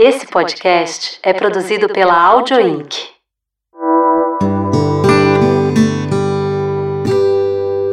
Esse 0.00 0.28
podcast 0.28 1.18
é 1.24 1.32
produzido 1.32 1.88
pela 1.88 2.14
Audio 2.14 2.60
Inc. 2.60 2.94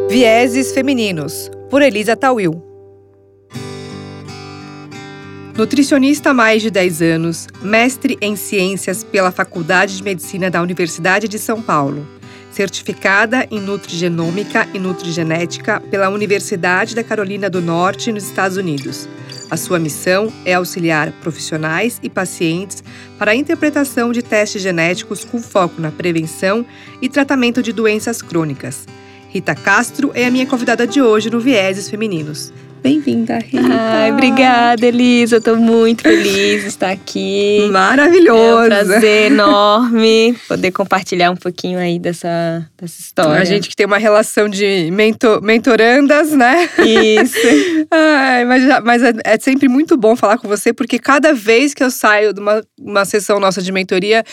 Vieses 0.08 0.72
Femininos, 0.72 1.50
por 1.68 1.82
Elisa 1.82 2.16
Tawil. 2.16 2.64
Nutricionista 5.58 6.30
há 6.30 6.34
mais 6.36 6.62
de 6.62 6.70
10 6.70 7.02
anos, 7.02 7.48
mestre 7.64 8.20
em 8.22 8.36
ciências 8.36 9.04
pela 9.04 9.32
Faculdade 9.32 9.98
de 9.98 10.04
Medicina 10.04 10.52
da 10.52 10.62
Universidade 10.62 11.28
de 11.28 11.40
São 11.40 11.60
Paulo, 11.60 12.08
certificada 12.52 13.48
em 13.50 13.60
nutrigenômica 13.60 14.68
e 14.76 14.78
nutrigenética 14.78 15.82
pela 15.90 16.10
Universidade 16.10 16.94
da 16.94 17.04
Carolina 17.04 17.50
do 17.50 17.64
Norte, 17.64 18.12
nos 18.12 18.26
Estados 18.26 18.58
Unidos. 18.58 19.10
A 19.50 19.58
sua 19.58 19.78
missão 19.78 20.34
é 20.44 20.56
auxiliar 20.56 21.12
profissionais 21.22 22.00
e 22.02 22.10
pacientes 22.10 22.84
para 23.18 23.32
a 23.32 23.36
interpretação 23.36 24.12
de 24.12 24.22
testes 24.22 24.62
genéticos 24.62 25.24
com 25.24 25.40
foco 25.40 25.80
na 25.80 25.92
prevenção 25.92 26.66
e 27.02 27.08
tratamento 27.08 27.62
de 27.62 27.72
doenças 27.72 28.22
crônicas. 28.22 28.88
Rita 29.30 29.54
Castro 29.54 30.12
é 30.16 30.26
a 30.26 30.32
minha 30.32 30.46
convidada 30.46 30.88
de 30.88 31.02
hoje 31.02 31.30
no 31.30 31.40
Vieses 31.40 31.90
Femininos. 31.90 32.52
Bem-vinda, 32.86 33.40
Rita. 33.40 33.66
Ai, 33.68 34.12
obrigada, 34.12 34.86
Elisa. 34.86 35.38
Estou 35.38 35.58
muito 35.58 36.04
feliz 36.04 36.62
de 36.62 36.68
estar 36.68 36.92
aqui. 36.92 37.68
Maravilhoso. 37.72 38.62
É 38.62 38.64
um 38.64 38.68
prazer 38.68 39.32
enorme 39.32 40.38
poder 40.48 40.70
compartilhar 40.70 41.32
um 41.32 41.36
pouquinho 41.36 41.80
aí 41.80 41.98
dessa, 41.98 42.64
dessa 42.80 43.02
história. 43.02 43.42
A 43.42 43.44
gente 43.44 43.70
que 43.70 43.76
tem 43.76 43.88
uma 43.88 43.98
relação 43.98 44.48
de 44.48 44.92
mentor, 44.92 45.42
mentorandas, 45.42 46.32
né? 46.34 46.70
Isso. 46.78 47.36
Ai, 47.90 48.46
mas 48.46 48.64
mas 48.84 49.02
é, 49.02 49.14
é, 49.24 49.40
sempre 49.40 49.68
muito 49.68 49.98
bom 49.98 50.16
falar 50.16 50.38
com 50.38 50.48
você, 50.48 50.72
porque 50.72 51.00
cada 51.00 51.34
vez 51.34 51.74
que 51.74 51.84
eu 51.84 51.90
saio 51.90 52.34
de 52.34 52.40
uma, 52.40 52.64
uma 52.80 53.04
sessão 53.04 53.40
nossa 53.40 53.64
de 53.64 53.72
mentoria, 53.72 54.24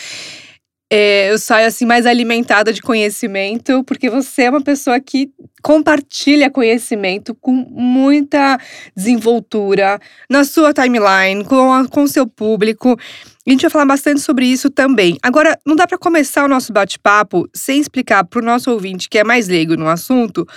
é, 0.95 1.31
eu 1.31 1.39
saio 1.39 1.65
assim 1.65 1.87
mais 1.87 2.05
alimentada 2.05 2.71
de 2.71 2.79
conhecimento, 2.79 3.83
porque 3.83 4.11
você 4.11 4.43
é 4.43 4.49
uma 4.51 4.61
pessoa 4.61 4.99
que 4.99 5.31
compartilha 5.63 6.51
conhecimento 6.51 7.33
com 7.33 7.51
muita 7.51 8.59
desenvoltura 8.95 9.99
na 10.29 10.43
sua 10.43 10.71
timeline, 10.71 11.43
com 11.45 12.03
o 12.03 12.07
seu 12.07 12.27
público. 12.27 12.95
A 13.43 13.49
gente 13.49 13.63
vai 13.63 13.71
falar 13.71 13.87
bastante 13.87 14.21
sobre 14.21 14.45
isso 14.45 14.69
também. 14.69 15.17
Agora, 15.23 15.57
não 15.65 15.75
dá 15.75 15.87
para 15.87 15.97
começar 15.97 16.45
o 16.45 16.47
nosso 16.47 16.71
bate-papo 16.71 17.49
sem 17.51 17.79
explicar 17.79 18.23
para 18.23 18.43
o 18.43 18.45
nosso 18.45 18.69
ouvinte 18.69 19.09
que 19.09 19.17
é 19.17 19.23
mais 19.23 19.47
leigo 19.47 19.75
no 19.75 19.87
assunto. 19.89 20.47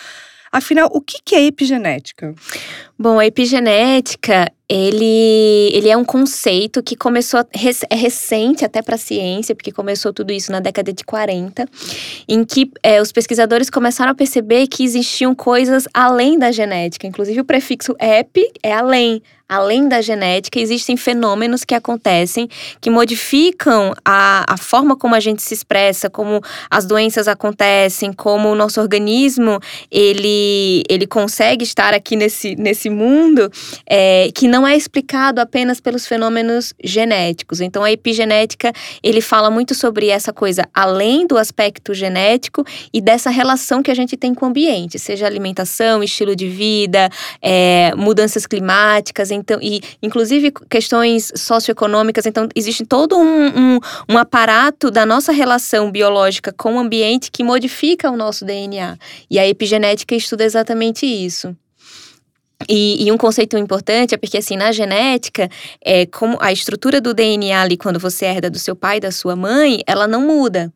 Afinal, 0.57 0.89
o 0.91 1.03
que 1.03 1.35
é 1.35 1.45
epigenética? 1.45 2.35
Bom, 2.99 3.19
a 3.19 3.27
epigenética 3.27 4.51
ele, 4.67 5.71
ele 5.75 5.91
é 5.91 5.97
um 5.97 6.05
conceito 6.05 6.83
que 6.83 6.97
começou, 6.97 7.41
é 7.41 7.95
recente 7.95 8.65
até 8.65 8.81
para 8.81 8.95
a 8.95 8.99
ciência, 8.99 9.55
porque 9.55 9.71
começou 9.71 10.15
tudo 10.15 10.33
isso 10.33 10.51
na 10.51 10.59
década 10.59 10.95
de 10.95 11.05
40, 11.05 11.69
em 12.27 12.43
que 12.43 12.71
é, 12.83 13.03
os 13.03 13.12
pesquisadores 13.12 13.69
começaram 13.69 14.12
a 14.12 14.15
perceber 14.15 14.67
que 14.67 14.83
existiam 14.83 15.34
coisas 15.34 15.87
além 15.93 16.39
da 16.39 16.51
genética. 16.51 17.07
Inclusive, 17.07 17.39
o 17.39 17.45
prefixo 17.45 17.95
ep 18.01 18.51
é 18.62 18.73
além. 18.73 19.23
Além 19.49 19.89
da 19.89 20.01
genética, 20.03 20.59
existem 20.59 20.97
fenômenos 20.97 21.65
que 21.65 21.75
acontecem 21.75 22.49
que 22.81 22.91
modificam 22.91 23.95
a, 24.05 24.45
a 24.53 24.57
forma 24.57 24.97
como 24.97 25.15
a 25.15 25.21
gente 25.21 25.41
se 25.41 25.55
expressa, 25.55 26.11
como 26.11 26.41
as 26.69 26.85
doenças 26.85 27.29
acontecem, 27.29 28.13
como 28.13 28.49
o 28.49 28.55
nosso 28.57 28.81
organismo 28.81 29.61
ele, 29.89 30.83
ele 30.89 31.07
consegue 31.07 31.63
estar 31.63 31.95
aqui 31.95 32.17
nesse, 32.17 32.57
nesse 32.57 32.91
mundo, 32.91 33.51
é, 33.89 34.31
que 34.35 34.49
não 34.49 34.67
é 34.67 34.77
explicado 34.77 35.41
apenas 35.41 35.81
pelos 35.81 36.07
fenômenos 36.07 36.75
genéticos. 36.83 37.61
Então, 37.61 37.85
a 37.85 37.93
epigenética, 37.93 38.73
ele 39.01 39.21
fala 39.21 39.49
muito 39.49 39.75
sobre 39.75 40.09
essa 40.09 40.33
coisa 40.33 40.69
além 40.75 41.25
do 41.25 41.39
aspecto 41.39 41.95
genético 41.95 42.65
e 42.93 43.01
dessa 43.01 43.31
relação 43.31 43.81
que 43.83 43.93
a 43.93 43.95
gente 43.95 44.17
tem 44.17 44.35
com 44.35 44.47
o 44.47 44.49
ambiente, 44.49 44.99
seja 44.99 45.25
alimentação, 45.25 46.03
estilo 46.03 46.35
de 46.35 46.49
vida, 46.49 47.09
é, 47.41 47.93
mudanças 47.97 48.45
climáticas, 48.45 49.31
então, 49.37 49.59
e 49.63 49.81
inclusive 50.03 50.53
questões 50.69 51.33
socioeconômicas. 51.37 52.27
Então, 52.27 52.49
existe 52.55 52.85
todo 52.85 53.17
um, 53.17 53.47
um, 53.47 53.81
um 54.09 54.19
aparato 54.19 54.91
da 54.91 55.07
nossa 55.07 55.33
relação 55.33 55.91
biológica 55.91 56.53
com 56.53 56.75
o 56.75 56.79
ambiente 56.79 57.31
que 57.31 57.45
modifica 57.45 58.11
o 58.11 58.17
nosso 58.17 58.45
DNA. 58.45 58.99
E 59.31 59.39
a 59.39 59.47
epigenética 59.47 60.15
estuda 60.15 60.45
exatamente 60.45 61.07
isso. 61.07 61.55
E, 62.69 63.07
e, 63.07 63.13
um 63.13 63.19
conceito 63.19 63.57
importante 63.59 64.15
é 64.15 64.19
porque, 64.19 64.39
assim, 64.39 64.57
na 64.57 64.73
genética, 64.73 65.49
é, 65.85 66.07
como 66.07 66.39
a 66.41 66.51
estrutura 66.51 67.01
do 67.01 67.13
DNA 67.13 67.61
ali, 67.61 67.77
quando 67.77 68.01
você 68.01 68.25
herda 68.25 68.49
do 68.49 68.59
seu 68.59 68.75
pai 68.75 68.97
e 68.97 69.01
da 69.01 69.11
sua 69.11 69.37
mãe, 69.37 69.83
ela 69.87 70.09
não 70.09 70.23
muda. 70.23 70.73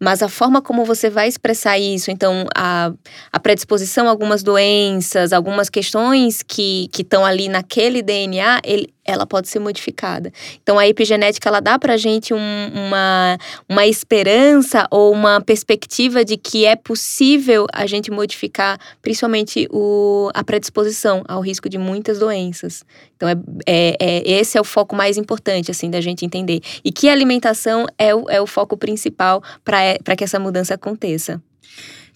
Mas 0.00 0.22
a 0.22 0.28
forma 0.28 0.62
como 0.62 0.84
você 0.84 1.10
vai 1.10 1.28
expressar 1.28 1.78
isso, 1.78 2.10
então, 2.10 2.46
a, 2.54 2.92
a 3.32 3.40
predisposição 3.40 4.06
a 4.06 4.10
algumas 4.10 4.42
doenças, 4.42 5.32
algumas 5.32 5.68
questões 5.68 6.42
que 6.42 6.88
estão 6.98 7.24
ali 7.24 7.48
naquele 7.48 8.02
DNA, 8.02 8.60
ele, 8.64 8.92
ela 9.08 9.26
pode 9.26 9.48
ser 9.48 9.58
modificada. 9.58 10.30
Então, 10.62 10.78
a 10.78 10.86
epigenética, 10.86 11.48
ela 11.48 11.60
dá 11.60 11.78
pra 11.78 11.96
gente 11.96 12.34
um, 12.34 12.38
uma, 12.74 13.38
uma 13.66 13.86
esperança 13.86 14.86
ou 14.90 15.10
uma 15.12 15.40
perspectiva 15.40 16.24
de 16.24 16.36
que 16.36 16.66
é 16.66 16.76
possível 16.76 17.66
a 17.72 17.86
gente 17.86 18.10
modificar, 18.10 18.78
principalmente 19.00 19.66
o, 19.70 20.30
a 20.34 20.44
predisposição 20.44 21.24
ao 21.26 21.40
risco 21.40 21.70
de 21.70 21.78
muitas 21.78 22.18
doenças. 22.18 22.84
Então, 23.16 23.28
é, 23.28 23.36
é, 23.66 23.96
é, 23.98 24.30
esse 24.30 24.58
é 24.58 24.60
o 24.60 24.64
foco 24.64 24.94
mais 24.94 25.16
importante, 25.16 25.70
assim, 25.70 25.90
da 25.90 26.02
gente 26.02 26.26
entender. 26.26 26.60
E 26.84 26.92
que 26.92 27.08
a 27.08 27.12
alimentação 27.12 27.86
é 27.96 28.14
o, 28.14 28.28
é 28.28 28.40
o 28.40 28.46
foco 28.46 28.76
principal 28.76 29.42
para 29.64 29.82
que 30.16 30.24
essa 30.24 30.38
mudança 30.38 30.74
aconteça. 30.74 31.40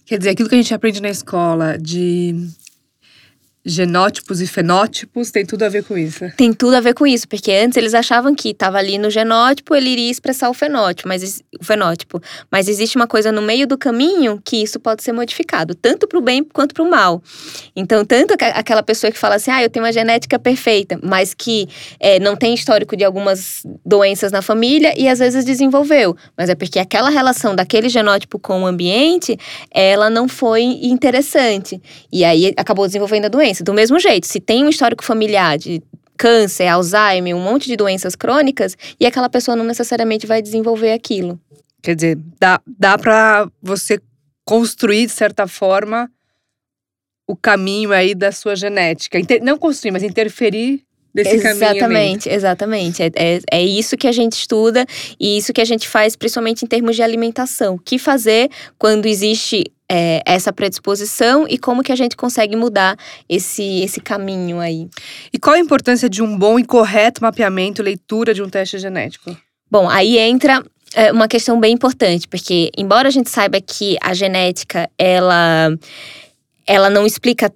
Quer 0.05 0.17
dizer, 0.17 0.31
aquilo 0.31 0.49
que 0.49 0.55
a 0.55 0.57
gente 0.57 0.73
aprende 0.73 1.01
na 1.01 1.09
escola 1.09 1.77
de 1.77 2.35
genótipos 3.65 4.41
e 4.41 4.47
fenótipos 4.47 5.31
tem 5.31 5.45
tudo 5.45 5.63
a 5.63 5.69
ver 5.69 5.83
com 5.83 5.97
isso. 5.97 6.25
Tem 6.35 6.51
tudo 6.51 6.75
a 6.75 6.81
ver 6.81 6.93
com 6.93 7.07
isso, 7.07 7.27
porque 7.27 7.51
antes 7.51 7.77
eles 7.77 7.93
achavam 7.93 8.35
que 8.35 8.49
estava 8.49 8.77
ali 8.77 8.97
no 8.97 9.09
genótipo, 9.09 9.73
ele 9.73 9.89
iria 9.89 10.11
expressar 10.11 10.49
o 10.49 10.53
fenótipo, 10.53 11.07
mas 11.07 11.41
o 11.59 11.63
fenótipo, 11.63 12.21
mas 12.51 12.67
existe 12.67 12.97
uma 12.97 13.07
coisa 13.07 13.31
no 13.31 13.41
meio 13.41 13.65
do 13.65 13.77
caminho 13.77 14.41
que 14.43 14.57
isso 14.57 14.79
pode 14.79 15.01
ser 15.01 15.13
modificado, 15.13 15.73
tanto 15.75 16.07
para 16.07 16.19
o 16.19 16.21
bem 16.21 16.43
quanto 16.43 16.73
para 16.73 16.83
o 16.83 16.89
mal. 16.89 17.23
Então, 17.75 18.03
tanto 18.03 18.33
aquela 18.33 18.83
pessoa 18.83 19.11
que 19.11 19.17
fala 19.17 19.35
assim: 19.35 19.51
"Ah, 19.51 19.63
eu 19.63 19.69
tenho 19.69 19.85
uma 19.85 19.93
genética 19.93 20.37
perfeita", 20.37 20.99
mas 21.01 21.33
que 21.33 21.67
é, 21.99 22.19
não 22.19 22.35
tem 22.35 22.53
histórico 22.53 22.97
de 22.97 23.03
algumas 23.05 23.65
doenças 23.85 24.31
na 24.31 24.41
família 24.41 24.93
e 24.97 25.07
às 25.07 25.19
vezes 25.19 25.45
desenvolveu, 25.45 26.17
mas 26.37 26.49
é 26.49 26.55
porque 26.55 26.79
aquela 26.79 27.09
relação 27.09 27.55
daquele 27.55 27.87
genótipo 27.87 28.37
com 28.37 28.63
o 28.63 28.65
ambiente, 28.65 29.37
ela 29.71 30.09
não 30.09 30.27
foi 30.27 30.63
interessante. 30.63 31.81
E 32.11 32.25
aí 32.25 32.53
acabou 32.57 32.85
desenvolvendo 32.85 33.25
a 33.25 33.29
doença 33.29 33.52
doença. 33.53 33.63
Do 33.63 33.73
mesmo 33.73 33.99
jeito, 33.99 34.25
se 34.25 34.39
tem 34.39 34.65
um 34.65 34.69
histórico 34.69 35.03
familiar 35.03 35.57
de 35.57 35.81
câncer, 36.17 36.67
Alzheimer, 36.67 37.35
um 37.35 37.43
monte 37.43 37.67
de 37.67 37.75
doenças 37.75 38.15
crônicas, 38.15 38.75
e 38.99 39.05
aquela 39.05 39.29
pessoa 39.29 39.55
não 39.55 39.65
necessariamente 39.65 40.25
vai 40.25 40.41
desenvolver 40.41 40.93
aquilo. 40.93 41.39
Quer 41.81 41.95
dizer, 41.95 42.17
dá, 42.39 42.61
dá 42.65 42.97
para 42.97 43.49
você 43.61 43.99
construir, 44.45 45.05
de 45.05 45.11
certa 45.11 45.47
forma, 45.47 46.09
o 47.27 47.35
caminho 47.35 47.91
aí 47.91 48.15
da 48.15 48.31
sua 48.31 48.55
genética. 48.55 49.19
Inter, 49.19 49.43
não 49.43 49.57
construir, 49.57 49.91
mas 49.91 50.03
interferir 50.03 50.83
desse 51.13 51.35
exatamente, 51.35 51.59
caminho. 51.59 52.25
Exatamente, 52.25 52.29
exatamente. 52.29 53.03
É, 53.03 53.11
é, 53.15 53.39
é, 53.51 53.63
isso 53.63 53.95
que 53.95 54.07
a 54.07 54.11
gente 54.11 54.33
estuda 54.33 54.85
e 55.19 55.37
isso 55.37 55.53
que 55.53 55.61
a 55.61 55.65
gente 55.65 55.87
faz, 55.87 56.15
principalmente 56.15 56.65
em 56.65 56.67
termos 56.67 56.95
de 56.95 57.03
alimentação. 57.03 57.75
O 57.75 57.79
que 57.79 57.99
fazer 57.99 58.49
quando 58.77 59.05
existe 59.05 59.71
é, 59.89 60.21
essa 60.25 60.51
predisposição 60.51 61.45
e 61.47 61.57
como 61.57 61.83
que 61.83 61.91
a 61.91 61.95
gente 61.95 62.15
consegue 62.15 62.55
mudar 62.55 62.97
esse, 63.29 63.81
esse 63.81 64.01
caminho 64.01 64.59
aí. 64.59 64.87
E 65.31 65.37
qual 65.37 65.55
a 65.55 65.59
importância 65.59 66.09
de 66.09 66.23
um 66.23 66.37
bom 66.37 66.57
e 66.57 66.65
correto 66.65 67.21
mapeamento, 67.21 67.83
leitura 67.83 68.33
de 68.33 68.41
um 68.41 68.49
teste 68.49 68.79
genético? 68.79 69.37
Bom, 69.69 69.87
aí 69.89 70.17
entra 70.17 70.63
é, 70.95 71.11
uma 71.11 71.27
questão 71.27 71.59
bem 71.59 71.73
importante, 71.73 72.27
porque 72.27 72.71
embora 72.77 73.07
a 73.07 73.11
gente 73.11 73.29
saiba 73.29 73.59
que 73.61 73.97
a 74.01 74.13
genética, 74.13 74.89
ela, 74.97 75.69
ela 76.65 76.89
não 76.89 77.05
explica 77.05 77.53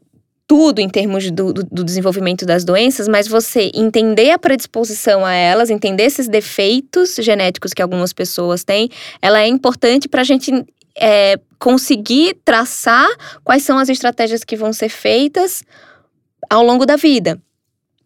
tudo 0.47 0.79
em 0.79 0.88
termos 0.88 1.29
do, 1.29 1.51
do, 1.51 1.63
do, 1.63 1.83
desenvolvimento 1.83 2.45
das 2.45 2.63
doenças, 2.63 3.07
mas 3.07 3.27
você 3.27 3.69
entender 3.75 4.31
a 4.31 4.39
predisposição 4.39 5.25
a 5.25 5.33
elas, 5.33 5.69
entender 5.69 6.03
esses 6.03 6.29
defeitos 6.29 7.15
genéticos 7.15 7.73
que 7.73 7.81
algumas 7.81 8.13
pessoas 8.13 8.63
têm, 8.63 8.89
ela 9.21 9.41
é 9.41 9.47
importante 9.47 10.07
para 10.07 10.21
a 10.21 10.23
gente 10.23 10.51
é, 10.97 11.38
conseguir 11.59 12.38
traçar 12.45 13.09
quais 13.44 13.63
são 13.63 13.77
as 13.77 13.89
estratégias 13.89 14.45
que 14.45 14.55
vão 14.55 14.71
ser 14.71 14.89
feitas 14.89 15.63
ao 16.49 16.63
longo 16.63 16.85
da 16.85 16.95
vida. 16.95 17.38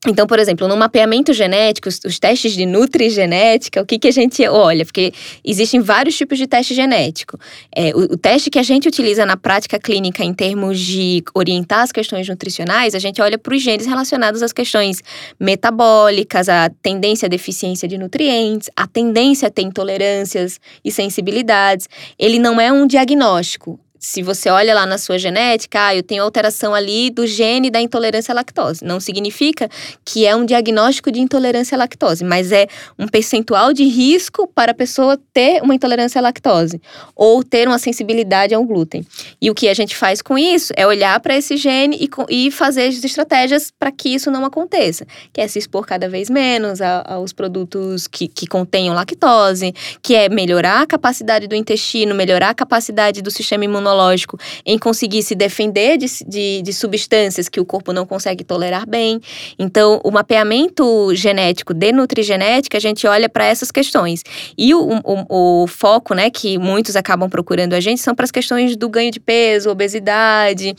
Então, 0.08 0.26
por 0.26 0.40
exemplo, 0.40 0.68
no 0.68 0.76
mapeamento 0.76 1.32
genético, 1.32 1.88
os, 1.88 2.00
os 2.04 2.18
testes 2.18 2.54
de 2.54 2.66
nutrigenética, 2.66 3.80
o 3.80 3.86
que, 3.86 4.00
que 4.00 4.08
a 4.08 4.12
gente 4.12 4.44
olha? 4.48 4.84
Porque 4.84 5.14
existem 5.46 5.80
vários 5.80 6.18
tipos 6.18 6.40
de 6.40 6.48
teste 6.48 6.74
genético. 6.74 7.38
É, 7.76 7.92
o, 7.94 8.14
o, 8.14 8.18
teste 8.18 8.50
que 8.50 8.58
a 8.58 8.64
gente 8.64 8.88
utiliza 8.88 9.28
na 9.28 9.38
prática 9.38 9.78
clínica 9.78 10.24
em 10.24 10.34
termos 10.34 10.80
de 10.80 11.24
orientar 11.36 11.82
as 11.82 11.92
questões 11.92 12.28
nutricionais, 12.28 12.96
a 12.96 13.00
gente 13.00 13.22
olha 13.22 13.38
para 13.38 13.54
os 13.54 13.62
genes 13.62 13.86
relacionados 13.86 14.42
às 14.42 14.52
questões 14.52 15.04
metabólicas, 15.40 16.50
a 16.50 16.72
tendência 16.82 17.28
à 17.28 17.30
deficiência 17.30 17.88
de 17.88 17.96
nutrientes, 17.96 18.72
a 18.76 18.88
tendência 18.88 19.50
a 19.50 19.52
ter 19.52 19.62
intolerâncias 19.62 20.60
e 20.84 20.92
sensibilidades. 20.92 21.88
Ele 22.18 22.40
não 22.40 22.60
é 22.60 22.74
um 22.74 22.88
diagnóstico 22.88 23.80
se 24.02 24.24
você 24.24 24.50
olha 24.50 24.74
lá 24.74 24.84
na 24.88 24.98
sua 24.98 25.20
genética, 25.20 25.86
ah, 25.86 25.96
eu 25.96 26.02
tenho 26.02 26.24
alteração 26.24 26.74
ali 26.74 27.12
do 27.12 27.28
gene 27.28 27.70
da 27.70 27.80
intolerância 27.80 28.32
à 28.32 28.36
lactose. 28.36 28.84
Não 28.84 29.00
significa 29.00 29.70
que 30.04 30.26
é 30.26 30.36
um 30.36 30.44
diagnóstico 30.44 31.12
de 31.12 31.20
intolerância 31.22 31.76
à 31.76 31.78
lactose, 31.78 32.24
mas 32.24 32.52
é 32.52 32.68
um 32.98 33.08
percentual 33.08 33.72
de 33.72 33.84
risco 33.84 34.48
para 34.48 34.72
a 34.72 34.74
pessoa 34.74 35.20
ter 35.32 35.62
uma 35.62 35.76
intolerância 35.76 36.18
à 36.18 36.22
lactose 36.24 36.82
ou 37.16 37.44
ter 37.44 37.68
uma 37.68 37.78
sensibilidade 37.78 38.56
ao 38.56 38.64
glúten. 38.64 39.06
E 39.40 39.52
o 39.52 39.54
que 39.54 39.70
a 39.70 39.74
gente 39.76 39.96
faz 39.96 40.20
com 40.20 40.36
isso 40.36 40.74
é 40.76 40.88
olhar 40.88 41.20
para 41.20 41.38
esse 41.38 41.56
gene 41.56 41.96
e, 42.02 42.10
e 42.48 42.50
fazer 42.50 42.88
as 42.88 43.04
estratégias 43.04 43.72
para 43.78 43.92
que 43.92 44.10
isso 44.10 44.32
não 44.32 44.44
aconteça, 44.44 45.06
que 45.32 45.40
é 45.40 45.48
se 45.48 45.60
expor 45.60 45.86
cada 45.86 46.10
vez 46.10 46.28
menos 46.28 46.82
a, 46.82 47.04
aos 47.06 47.32
produtos 47.34 48.08
que, 48.08 48.28
que 48.28 48.48
contenham 48.48 48.96
lactose, 48.96 49.76
que 50.02 50.16
é 50.16 50.28
melhorar 50.28 50.82
a 50.82 50.88
capacidade 50.88 51.48
do 51.48 51.54
intestino, 51.54 52.16
melhorar 52.16 52.50
a 52.50 52.56
capacidade 52.56 53.22
do 53.22 53.30
sistema 53.30 53.64
imunológico 53.64 53.91
imunológico 53.92 54.38
em 54.66 54.78
conseguir 54.78 55.22
se 55.24 55.36
defender 55.36 55.98
de, 55.98 56.08
de, 56.28 56.62
de 56.62 56.74
substâncias 56.74 57.50
que 57.50 57.60
o 57.60 57.66
corpo 57.66 57.94
não 57.94 58.06
consegue 58.06 58.44
tolerar 58.44 58.88
bem. 58.88 59.20
Então, 59.60 60.00
o 60.04 60.12
mapeamento 60.12 61.14
genético 61.14 61.74
de 61.74 61.92
nutrigenética, 61.92 62.78
a 62.78 62.82
gente 62.82 63.06
olha 63.06 63.28
para 63.28 63.46
essas 63.46 63.72
questões. 63.72 64.24
E 64.58 64.74
o, 64.74 65.02
o, 65.04 65.64
o, 65.64 65.68
foco, 65.68 66.14
né, 66.14 66.30
que 66.30 66.58
muitos 66.58 66.96
acabam 66.96 67.30
procurando 67.30 67.74
a 67.74 67.80
gente, 67.80 68.02
são 68.02 68.16
para 68.16 68.24
as 68.24 68.32
questões 68.32 68.76
do 68.76 68.90
ganho 68.90 69.12
de 69.12 69.20
peso, 69.20 69.70
obesidade 69.70 70.76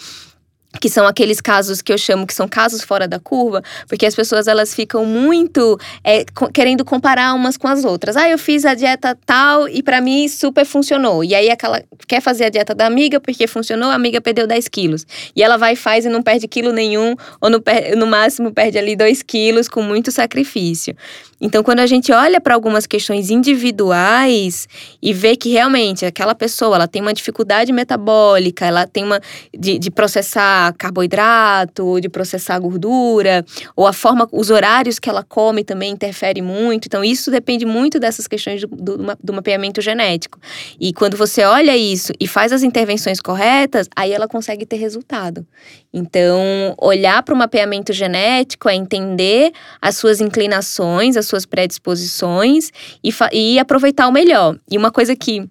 que 0.80 0.88
são 0.88 1.06
aqueles 1.06 1.40
casos 1.40 1.82
que 1.82 1.92
eu 1.92 1.98
chamo 1.98 2.26
que 2.26 2.34
são 2.34 2.48
casos 2.48 2.82
fora 2.82 3.06
da 3.06 3.18
curva, 3.18 3.62
porque 3.88 4.06
as 4.06 4.14
pessoas 4.14 4.48
elas 4.48 4.74
ficam 4.74 5.04
muito 5.04 5.78
é, 6.02 6.24
querendo 6.52 6.84
comparar 6.84 7.34
umas 7.34 7.56
com 7.56 7.68
as 7.68 7.84
outras. 7.84 8.16
Ah, 8.16 8.28
eu 8.28 8.38
fiz 8.38 8.64
a 8.64 8.74
dieta 8.74 9.16
tal 9.26 9.68
e 9.68 9.82
para 9.82 10.00
mim 10.00 10.28
super 10.28 10.64
funcionou. 10.64 11.22
E 11.22 11.34
aí 11.34 11.50
aquela 11.50 11.82
quer 12.06 12.20
fazer 12.20 12.44
a 12.44 12.48
dieta 12.48 12.74
da 12.74 12.86
amiga 12.86 13.20
porque 13.20 13.46
funcionou, 13.46 13.90
a 13.90 13.94
amiga 13.94 14.20
perdeu 14.20 14.46
10 14.46 14.68
quilos. 14.68 15.06
E 15.34 15.42
ela 15.42 15.56
vai 15.56 15.74
e 15.74 15.76
faz 15.76 16.04
e 16.04 16.08
não 16.08 16.22
perde 16.22 16.48
quilo 16.48 16.72
nenhum, 16.72 17.14
ou 17.40 17.50
no, 17.50 17.62
no 17.96 18.06
máximo 18.06 18.52
perde 18.52 18.78
ali 18.78 18.96
2 18.96 19.22
quilos 19.22 19.68
com 19.68 19.82
muito 19.82 20.10
sacrifício. 20.10 20.96
Então, 21.44 21.60
quando 21.64 21.80
a 21.80 21.86
gente 21.86 22.12
olha 22.12 22.40
para 22.40 22.54
algumas 22.54 22.86
questões 22.86 23.28
individuais 23.28 24.68
e 25.02 25.12
vê 25.12 25.34
que 25.34 25.50
realmente 25.50 26.06
aquela 26.06 26.36
pessoa 26.36 26.76
ela 26.76 26.86
tem 26.86 27.02
uma 27.02 27.12
dificuldade 27.12 27.72
metabólica, 27.72 28.64
ela 28.64 28.86
tem 28.86 29.02
uma 29.02 29.20
de, 29.52 29.76
de 29.76 29.90
processar 29.90 30.72
carboidrato, 30.78 32.00
de 32.00 32.08
processar 32.08 32.60
gordura, 32.60 33.44
ou 33.74 33.88
a 33.88 33.92
forma, 33.92 34.28
os 34.30 34.50
horários 34.50 35.00
que 35.00 35.10
ela 35.10 35.24
come 35.24 35.64
também 35.64 35.90
interfere 35.90 36.40
muito. 36.40 36.86
Então, 36.86 37.02
isso 37.02 37.28
depende 37.28 37.66
muito 37.66 37.98
dessas 37.98 38.28
questões 38.28 38.60
do, 38.60 38.68
do, 38.68 39.18
do 39.20 39.32
mapeamento 39.32 39.80
genético. 39.80 40.38
E 40.78 40.92
quando 40.92 41.16
você 41.16 41.42
olha 41.42 41.76
isso 41.76 42.12
e 42.20 42.28
faz 42.28 42.52
as 42.52 42.62
intervenções 42.62 43.20
corretas, 43.20 43.88
aí 43.96 44.12
ela 44.12 44.28
consegue 44.28 44.64
ter 44.64 44.76
resultado. 44.76 45.44
Então, 45.92 46.74
olhar 46.78 47.20
para 47.24 47.34
o 47.34 47.36
mapeamento 47.36 47.92
genético 47.92 48.68
é 48.68 48.74
entender 48.76 49.52
as 49.80 49.96
suas 49.96 50.20
inclinações, 50.20 51.16
as 51.16 51.31
suas 51.32 51.46
predisposições 51.46 52.70
e, 53.02 53.10
e 53.32 53.58
aproveitar 53.58 54.06
o 54.06 54.12
melhor. 54.12 54.56
E 54.70 54.76
uma 54.76 54.90
coisa 54.90 55.16
que 55.16 55.48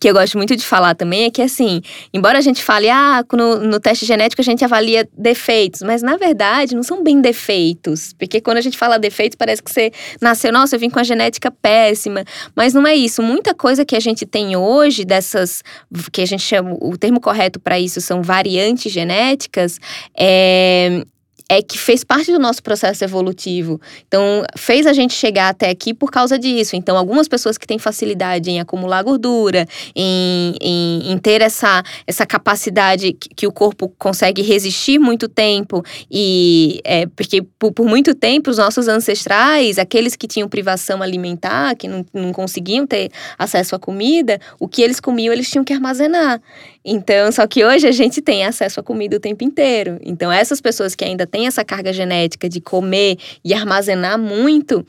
que 0.00 0.08
eu 0.08 0.14
gosto 0.14 0.36
muito 0.36 0.56
de 0.56 0.64
falar 0.64 0.94
também 0.94 1.24
é 1.24 1.30
que, 1.30 1.40
assim, 1.40 1.80
embora 2.12 2.38
a 2.38 2.40
gente 2.40 2.64
fale, 2.64 2.88
ah, 2.88 3.24
no, 3.32 3.60
no, 3.60 3.78
teste 3.78 4.04
genético 4.04 4.40
a 4.40 4.44
gente 4.44 4.64
avalia 4.64 5.08
defeitos, 5.16 5.82
mas 5.82 6.02
na 6.02 6.16
verdade 6.16 6.74
não 6.74 6.82
são 6.82 7.02
bem 7.02 7.20
defeitos, 7.20 8.12
porque 8.18 8.40
quando 8.40 8.56
a 8.56 8.60
gente 8.60 8.76
fala 8.76 8.98
defeitos 8.98 9.36
parece 9.36 9.62
que 9.62 9.70
você 9.70 9.92
nasceu, 10.20 10.52
nossa, 10.52 10.74
eu 10.74 10.80
vim 10.80 10.90
com 10.90 10.98
a 10.98 11.04
genética 11.04 11.50
péssima, 11.50 12.24
mas 12.56 12.74
não 12.74 12.86
é 12.86 12.94
isso. 12.94 13.22
Muita 13.22 13.54
coisa 13.54 13.84
que 13.84 13.94
a 13.94 14.00
gente 14.00 14.26
tem 14.26 14.56
hoje, 14.56 15.04
dessas, 15.04 15.62
que 16.10 16.22
a 16.22 16.26
gente 16.26 16.42
chama, 16.42 16.76
o 16.80 16.96
termo 16.96 17.20
correto 17.20 17.60
para 17.60 17.78
isso 17.78 18.00
são 18.00 18.22
variantes 18.22 18.92
genéticas, 18.92 19.78
é, 20.18 21.04
é 21.48 21.62
que 21.62 21.78
fez 21.78 22.02
parte 22.02 22.32
do 22.32 22.38
nosso 22.38 22.62
processo 22.62 23.04
evolutivo. 23.04 23.80
Então, 24.06 24.42
fez 24.56 24.86
a 24.86 24.92
gente 24.92 25.12
chegar 25.12 25.50
até 25.50 25.68
aqui 25.68 25.92
por 25.92 26.10
causa 26.10 26.38
disso. 26.38 26.74
Então, 26.74 26.96
algumas 26.96 27.28
pessoas 27.28 27.58
que 27.58 27.66
têm 27.66 27.78
facilidade 27.78 28.50
em 28.50 28.60
acumular 28.60 29.02
gordura, 29.02 29.66
em, 29.94 30.54
em, 30.60 31.12
em 31.12 31.18
ter 31.18 31.42
essa, 31.42 31.82
essa 32.06 32.24
capacidade 32.24 33.12
que, 33.12 33.28
que, 33.28 33.46
o 33.46 33.52
corpo 33.52 33.92
consegue 33.98 34.40
resistir 34.42 34.98
muito 34.98 35.28
tempo, 35.28 35.82
e 36.10 36.80
é, 36.84 37.06
porque 37.06 37.42
por, 37.58 37.72
por, 37.72 37.86
muito 37.86 38.14
tempo 38.14 38.50
os 38.50 38.58
nossos 38.58 38.88
ancestrais, 38.88 39.78
aqueles 39.78 40.16
que 40.16 40.26
tinham 40.26 40.48
privação 40.48 41.02
alimentar, 41.02 41.76
que 41.76 41.86
não, 41.86 42.04
não 42.12 42.32
conseguiam 42.32 42.86
ter 42.86 43.10
acesso 43.38 43.74
à 43.74 43.78
comida, 43.78 44.40
o 44.58 44.66
que 44.66 44.82
eles 44.82 44.98
comiam 44.98 45.32
eles 45.32 45.50
tinham 45.50 45.64
que 45.64 45.72
armazenar. 45.72 46.40
Então, 46.84 47.32
só 47.32 47.46
que 47.46 47.64
hoje 47.64 47.86
a 47.86 47.92
gente 47.92 48.20
tem 48.20 48.44
acesso 48.44 48.80
à 48.80 48.82
comida 48.82 49.16
o 49.16 49.20
tempo 49.20 49.42
inteiro. 49.42 49.98
Então, 50.04 50.30
essas 50.30 50.60
pessoas 50.60 50.94
que 50.94 51.04
ainda 51.04 51.26
têm 51.26 51.46
essa 51.46 51.64
carga 51.64 51.92
genética 51.92 52.48
de 52.48 52.60
comer 52.60 53.16
e 53.42 53.54
armazenar 53.54 54.18
muito, 54.18 54.84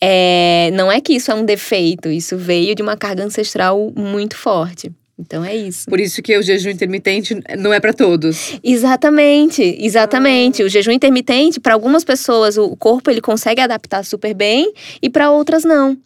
é, 0.00 0.70
não 0.72 0.90
é 0.90 1.00
que 1.00 1.14
isso 1.14 1.32
é 1.32 1.34
um 1.34 1.44
defeito, 1.44 2.08
isso 2.08 2.36
veio 2.36 2.74
de 2.74 2.82
uma 2.82 2.96
carga 2.96 3.24
ancestral 3.24 3.92
muito 3.96 4.36
forte. 4.36 4.92
Então 5.18 5.44
é 5.44 5.54
isso. 5.54 5.88
Por 5.88 6.00
isso 6.00 6.20
que 6.22 6.36
o 6.36 6.42
jejum 6.42 6.70
intermitente 6.70 7.40
não 7.56 7.72
é 7.72 7.78
para 7.78 7.92
todos. 7.92 8.54
Exatamente, 8.62 9.62
exatamente. 9.78 10.62
O 10.62 10.68
jejum 10.68 10.90
intermitente 10.90 11.60
para 11.60 11.74
algumas 11.74 12.02
pessoas 12.02 12.56
o 12.56 12.74
corpo 12.76 13.10
ele 13.10 13.20
consegue 13.20 13.60
adaptar 13.60 14.04
super 14.04 14.34
bem 14.34 14.72
e 15.00 15.08
para 15.08 15.30
outras 15.30 15.64
não. 15.64 15.96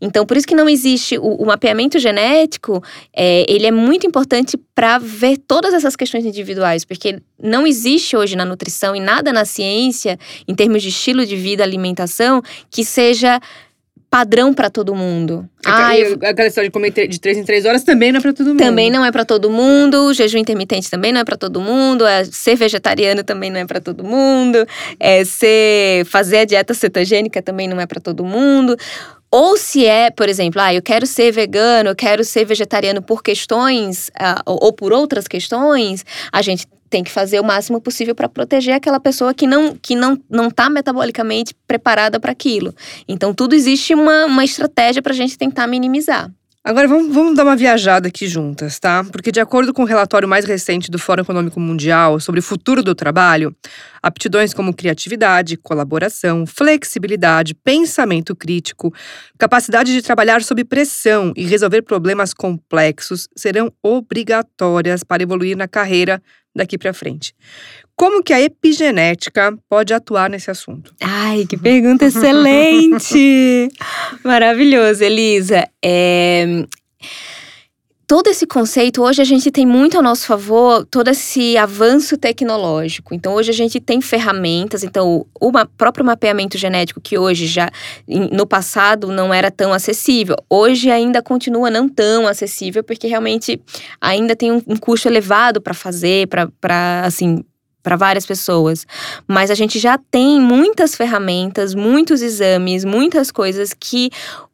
Então, 0.00 0.26
por 0.26 0.36
isso 0.36 0.46
que 0.46 0.54
não 0.54 0.68
existe 0.68 1.18
o, 1.18 1.36
o 1.36 1.46
mapeamento 1.46 1.98
genético, 1.98 2.82
é, 3.14 3.44
ele 3.48 3.66
é 3.66 3.70
muito 3.70 4.06
importante 4.06 4.56
para 4.74 4.98
ver 4.98 5.38
todas 5.38 5.74
essas 5.74 5.96
questões 5.96 6.24
individuais, 6.24 6.84
porque 6.84 7.20
não 7.42 7.66
existe 7.66 8.16
hoje 8.16 8.36
na 8.36 8.44
nutrição 8.44 8.94
e 8.94 9.00
nada 9.00 9.32
na 9.32 9.44
ciência, 9.44 10.18
em 10.46 10.54
termos 10.54 10.82
de 10.82 10.88
estilo 10.88 11.26
de 11.26 11.36
vida, 11.36 11.62
alimentação, 11.62 12.42
que 12.70 12.84
seja 12.84 13.40
padrão 14.12 14.52
para 14.52 14.68
todo 14.68 14.94
mundo. 14.94 15.48
Ah, 15.64 15.98
eu... 15.98 16.18
Aquela 16.22 16.46
história 16.46 16.68
de 16.68 16.70
comer 16.70 16.90
de 16.90 17.18
três 17.18 17.38
em 17.38 17.44
três 17.44 17.64
horas 17.64 17.82
também 17.82 18.12
não 18.12 18.18
é 18.18 18.20
para 18.20 18.34
todo 18.34 18.48
mundo. 18.48 18.58
Também 18.58 18.90
não 18.90 19.02
é 19.02 19.10
para 19.10 19.24
todo 19.24 19.48
mundo. 19.48 20.02
O 20.02 20.12
jejum 20.12 20.36
intermitente 20.36 20.90
também 20.90 21.12
não 21.12 21.22
é 21.22 21.24
para 21.24 21.38
todo 21.38 21.62
mundo. 21.62 22.04
É, 22.04 22.22
ser 22.26 22.54
vegetariano 22.54 23.24
também 23.24 23.50
não 23.50 23.58
é 23.58 23.64
para 23.64 23.80
todo 23.80 24.04
mundo. 24.04 24.66
É, 25.00 25.24
ser 25.24 26.04
fazer 26.04 26.40
a 26.40 26.44
dieta 26.44 26.74
cetogênica 26.74 27.40
também 27.40 27.66
não 27.66 27.80
é 27.80 27.86
para 27.86 28.02
todo 28.02 28.22
mundo. 28.22 28.76
Ou 29.34 29.56
se 29.56 29.86
é, 29.86 30.10
por 30.10 30.28
exemplo, 30.28 30.60
ah, 30.60 30.74
eu 30.74 30.82
quero 30.82 31.06
ser 31.06 31.32
vegano, 31.32 31.88
eu 31.88 31.96
quero 31.96 32.22
ser 32.22 32.44
vegetariano 32.44 33.00
por 33.00 33.22
questões 33.22 34.08
uh, 34.08 34.42
ou 34.44 34.74
por 34.74 34.92
outras 34.92 35.26
questões, 35.26 36.04
a 36.30 36.42
gente 36.42 36.66
tem 36.90 37.02
que 37.02 37.10
fazer 37.10 37.40
o 37.40 37.44
máximo 37.44 37.80
possível 37.80 38.14
para 38.14 38.28
proteger 38.28 38.74
aquela 38.74 39.00
pessoa 39.00 39.32
que 39.32 39.46
não 39.46 39.74
que 39.74 39.96
não 39.96 40.20
não 40.28 40.48
está 40.48 40.68
metabolicamente 40.68 41.54
preparada 41.66 42.20
para 42.20 42.30
aquilo. 42.30 42.74
Então 43.08 43.32
tudo 43.32 43.54
existe 43.54 43.94
uma, 43.94 44.26
uma 44.26 44.44
estratégia 44.44 45.00
para 45.00 45.14
a 45.14 45.16
gente 45.16 45.38
tentar 45.38 45.66
minimizar. 45.66 46.30
Agora 46.64 46.86
vamos, 46.86 47.12
vamos 47.12 47.34
dar 47.34 47.42
uma 47.42 47.56
viajada 47.56 48.06
aqui 48.06 48.28
juntas, 48.28 48.78
tá? 48.78 49.02
Porque, 49.02 49.32
de 49.32 49.40
acordo 49.40 49.74
com 49.74 49.82
o 49.82 49.84
relatório 49.84 50.28
mais 50.28 50.44
recente 50.44 50.92
do 50.92 50.98
Fórum 50.98 51.22
Econômico 51.22 51.58
Mundial 51.58 52.20
sobre 52.20 52.38
o 52.38 52.42
futuro 52.42 52.84
do 52.84 52.94
trabalho, 52.94 53.52
aptidões 54.00 54.54
como 54.54 54.72
criatividade, 54.72 55.56
colaboração, 55.56 56.46
flexibilidade, 56.46 57.52
pensamento 57.52 58.36
crítico, 58.36 58.94
capacidade 59.36 59.92
de 59.92 60.02
trabalhar 60.02 60.40
sob 60.40 60.64
pressão 60.64 61.32
e 61.36 61.44
resolver 61.44 61.82
problemas 61.82 62.32
complexos 62.32 63.28
serão 63.36 63.72
obrigatórias 63.82 65.02
para 65.02 65.24
evoluir 65.24 65.56
na 65.56 65.66
carreira 65.66 66.22
daqui 66.54 66.78
para 66.78 66.94
frente. 66.94 67.34
Como 68.02 68.20
que 68.20 68.32
a 68.32 68.40
epigenética 68.40 69.56
pode 69.68 69.94
atuar 69.94 70.28
nesse 70.28 70.50
assunto? 70.50 70.92
Ai, 71.00 71.46
que 71.48 71.56
pergunta 71.56 72.04
excelente! 72.04 73.68
Maravilhoso, 74.24 75.04
Elisa. 75.04 75.68
É, 75.80 76.66
todo 78.04 78.26
esse 78.26 78.44
conceito, 78.44 79.00
hoje 79.04 79.22
a 79.22 79.24
gente 79.24 79.52
tem 79.52 79.64
muito 79.64 79.96
a 79.96 80.02
nosso 80.02 80.26
favor 80.26 80.84
todo 80.86 81.10
esse 81.10 81.56
avanço 81.56 82.16
tecnológico. 82.18 83.14
Então, 83.14 83.34
hoje 83.34 83.52
a 83.52 83.54
gente 83.54 83.78
tem 83.78 84.00
ferramentas. 84.00 84.82
Então, 84.82 85.24
o 85.40 85.52
próprio 85.78 86.04
mapeamento 86.04 86.58
genético, 86.58 87.00
que 87.00 87.16
hoje 87.16 87.46
já, 87.46 87.70
no 88.32 88.48
passado, 88.48 89.12
não 89.12 89.32
era 89.32 89.48
tão 89.48 89.72
acessível, 89.72 90.34
hoje 90.50 90.90
ainda 90.90 91.22
continua 91.22 91.70
não 91.70 91.88
tão 91.88 92.26
acessível, 92.26 92.82
porque 92.82 93.06
realmente 93.06 93.62
ainda 94.00 94.34
tem 94.34 94.50
um, 94.50 94.60
um 94.66 94.76
custo 94.76 95.06
elevado 95.06 95.60
para 95.60 95.72
fazer, 95.72 96.26
para, 96.26 97.02
assim, 97.04 97.44
para 97.82 97.96
várias 97.96 98.24
pessoas, 98.24 98.86
mas 99.26 99.50
a 99.50 99.54
gente 99.54 99.78
já 99.78 99.98
tem 99.98 100.40
muitas 100.40 100.94
ferramentas, 100.94 101.74
muitos 101.74 102.22
exames, 102.22 102.84
muitas 102.84 103.32
coisas 103.32 103.74
que 103.74 104.10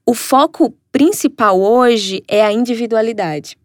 o 0.07 0.15
foco 0.15 0.75
principal 0.91 1.61
hoje 1.61 2.23
é 2.27 2.43
a 2.43 2.51
individualidade. 2.51 3.58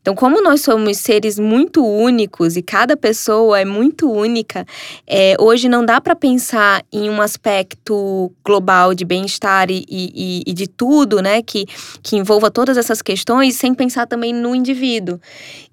Então, 0.00 0.14
como 0.14 0.42
nós 0.42 0.62
somos 0.62 0.96
seres 0.98 1.38
muito 1.38 1.84
únicos 1.84 2.56
e 2.56 2.62
cada 2.62 2.96
pessoa 2.96 3.60
é 3.60 3.64
muito 3.64 4.10
única, 4.10 4.64
é, 5.06 5.36
hoje 5.38 5.68
não 5.68 5.84
dá 5.84 6.00
para 6.00 6.16
pensar 6.16 6.82
em 6.90 7.10
um 7.10 7.20
aspecto 7.20 8.32
global 8.42 8.94
de 8.94 9.04
bem-estar 9.04 9.70
e, 9.70 9.84
e, 9.88 10.42
e, 10.46 10.52
de 10.54 10.66
tudo, 10.66 11.20
né, 11.20 11.42
que, 11.42 11.66
que 12.02 12.16
envolva 12.16 12.50
todas 12.50 12.78
essas 12.78 13.02
questões, 13.02 13.56
sem 13.56 13.74
pensar 13.74 14.06
também 14.06 14.32
no 14.32 14.54
indivíduo. 14.54 15.20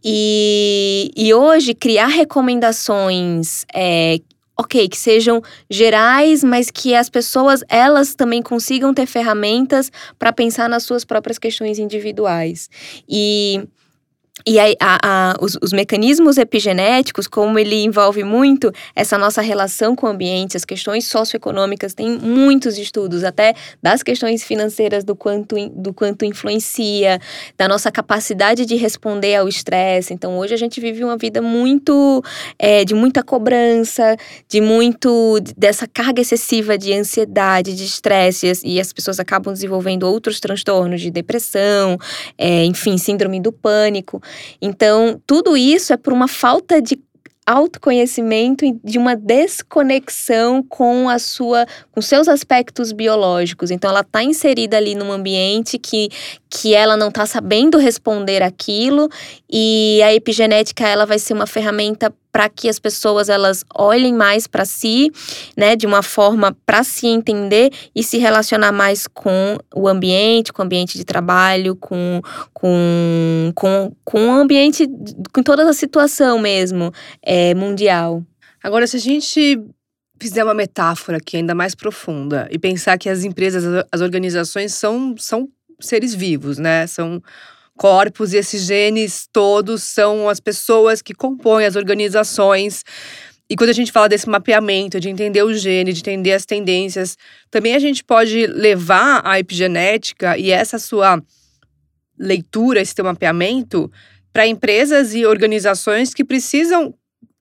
E, 0.04 1.10
e 1.16 1.34
hoje, 1.34 1.74
criar 1.74 2.08
recomendações 2.08 3.66
é, 3.74 4.20
ok, 4.58 4.90
que 4.90 4.98
sejam 4.98 5.42
gerais, 5.70 6.44
mas 6.44 6.70
que 6.70 6.96
as 6.96 7.10
pessoas 7.10 7.64
elas 7.70 8.16
também 8.16 8.42
consigam 8.42 8.94
ter 8.94 9.06
ferramentas 9.06 9.90
para 10.18 10.34
pensar 10.34 10.68
nas 10.68 10.84
suas 10.84 11.06
próprias 11.06 11.38
questões 11.38 11.80
individuais. 11.80 12.70
E 13.08 13.64
e 14.46 14.60
a, 14.60 14.76
a, 14.80 15.36
os, 15.42 15.58
os, 15.62 15.74
mecanismos 15.74 16.38
epigenéticos, 16.38 17.28
como 17.28 17.58
ele 17.58 17.84
envolve 17.84 18.24
muito 18.24 18.72
essa 18.96 19.18
nossa 19.18 19.42
relação 19.42 19.96
com 19.96 20.06
o 20.06 20.10
ambiente, 20.10 20.56
as 20.56 20.66
questões 20.66 21.08
socioeconômicas, 21.08 21.94
tem 21.94 22.18
muitos 22.20 22.78
estudos, 22.78 23.24
até 23.24 23.56
das 23.82 24.04
questões 24.04 24.44
financeiras, 24.44 25.04
do 25.04 25.16
quanto, 25.16 25.56
do 25.70 25.94
quanto 25.94 26.26
influencia, 26.26 27.20
da 27.58 27.68
nossa 27.68 27.92
capacidade 27.92 28.66
de 28.66 28.76
responder 28.76 29.36
ao 29.36 29.48
estresse. 29.48 30.14
Então, 30.14 30.38
hoje 30.38 30.54
a 30.54 30.58
gente 30.58 30.80
vive 30.80 31.04
uma 31.04 31.18
vida 31.18 31.42
muito 31.42 32.24
é, 32.60 32.86
de 32.86 32.94
muita 32.94 33.24
cobrança, 33.24 34.16
de 34.48 34.62
muito 34.62 35.40
dessa 35.56 35.88
carga 35.88 36.22
excessiva 36.22 36.78
de 36.78 36.94
ansiedade, 36.94 37.76
de 37.76 37.84
estresse, 37.84 38.52
e 38.64 38.80
as 38.80 38.94
pessoas 38.94 39.20
acabam 39.20 39.54
desenvolvendo 39.54 40.04
outros 40.04 40.40
transtornos 40.40 41.02
de 41.02 41.10
depressão, 41.10 41.98
é, 42.38 42.64
enfim, 42.66 42.98
síndrome 42.98 43.40
do 43.40 43.52
pânico. 43.52 44.22
Então, 44.62 45.22
tudo 45.26 45.56
isso 45.56 45.94
é 45.94 45.98
por 45.98 46.14
uma 46.14 46.28
falta 46.28 46.82
de 46.82 47.00
autoconhecimento 47.48 48.66
e 48.66 48.78
de 48.84 48.98
uma 48.98 49.16
desconexão 49.16 50.62
com 50.62 51.08
a 51.08 51.18
sua 51.18 51.66
com 51.94 52.02
seus 52.02 52.28
aspectos 52.28 52.92
biológicos. 52.92 53.72
Então 53.72 53.90
ela 53.90 54.02
está 54.02 54.22
inserida 54.22 54.76
ali 54.76 54.94
num 54.96 55.14
ambiente 55.14 55.80
que 55.80 56.10
que 56.50 56.76
ela 56.76 56.98
não 56.98 57.08
está 57.08 57.26
sabendo 57.26 57.78
responder 57.78 58.44
aquilo 58.44 59.08
e 59.50 60.02
a 60.04 60.14
epigenética 60.14 60.86
ela 60.86 61.06
vai 61.06 61.20
ser 61.20 61.34
uma 61.34 61.48
ferramenta 61.48 62.14
para 62.32 62.50
que 62.50 62.70
as 62.70 62.80
pessoas 62.80 63.30
elas 63.30 63.64
olhem 63.74 64.14
mais 64.14 64.48
para 64.48 64.66
si, 64.66 65.12
né, 65.56 65.76
de 65.76 65.86
uma 65.86 66.04
forma 66.04 66.56
para 66.66 66.84
se 66.84 67.08
entender 67.08 67.72
e 67.96 68.04
se 68.04 68.18
relacionar 68.18 68.72
mais 68.72 69.08
com 69.08 69.58
o 69.74 69.88
ambiente, 69.88 70.54
com 70.54 70.62
o 70.62 70.66
ambiente 70.66 70.98
de 70.98 71.04
trabalho, 71.04 71.76
com 71.76 72.22
com 72.54 73.52
com, 73.56 73.92
com 74.04 74.28
o 74.28 74.32
ambiente, 74.32 74.88
com 75.34 75.42
toda 75.42 75.70
a 75.70 75.74
situação 75.74 76.40
mesmo 76.40 76.92
é, 77.22 77.54
mundial. 77.56 78.24
Agora, 78.62 78.86
se 78.88 78.98
a 78.98 79.00
gente 79.00 79.60
fizer 80.20 80.44
uma 80.44 80.54
metáfora 80.54 81.18
aqui 81.18 81.38
ainda 81.38 81.54
mais 81.54 81.76
profunda 81.76 82.48
e 82.52 82.58
pensar 82.58 82.98
que 82.98 83.10
as 83.10 83.24
empresas, 83.24 83.64
as 83.92 84.02
organizações 84.02 84.74
são, 84.74 85.16
são 85.18 85.48
seres 85.80 86.14
vivos, 86.14 86.58
né? 86.58 86.88
São 86.88 87.22
corpos 87.78 88.34
e 88.34 88.38
esses 88.38 88.64
genes 88.64 89.28
todos 89.32 89.84
são 89.84 90.28
as 90.28 90.40
pessoas 90.40 91.02
que 91.02 91.14
compõem 91.14 91.66
as 91.66 91.76
organizações. 91.76 92.84
E 93.50 93.56
quando 93.56 93.70
a 93.70 93.74
gente 93.74 93.92
fala 93.92 94.10
desse 94.10 94.28
mapeamento, 94.28 95.00
de 95.00 95.10
entender 95.10 95.44
o 95.44 95.54
gene, 95.54 95.94
de 95.94 96.02
entender 96.02 96.34
as 96.34 96.46
tendências, 96.46 97.18
também 97.50 97.76
a 97.76 97.80
gente 97.80 98.04
pode 98.04 98.48
levar 98.48 99.22
a 99.24 99.40
epigenética 99.40 100.38
e 100.38 100.52
essa 100.52 100.78
sua 100.78 101.22
leitura, 102.20 102.82
esse 102.82 102.96
teu 102.96 103.06
mapeamento, 103.06 103.90
para 104.34 104.48
empresas 104.48 105.14
e 105.14 105.26
organizações 105.26 106.14
que 106.14 106.26
precisam 106.26 106.94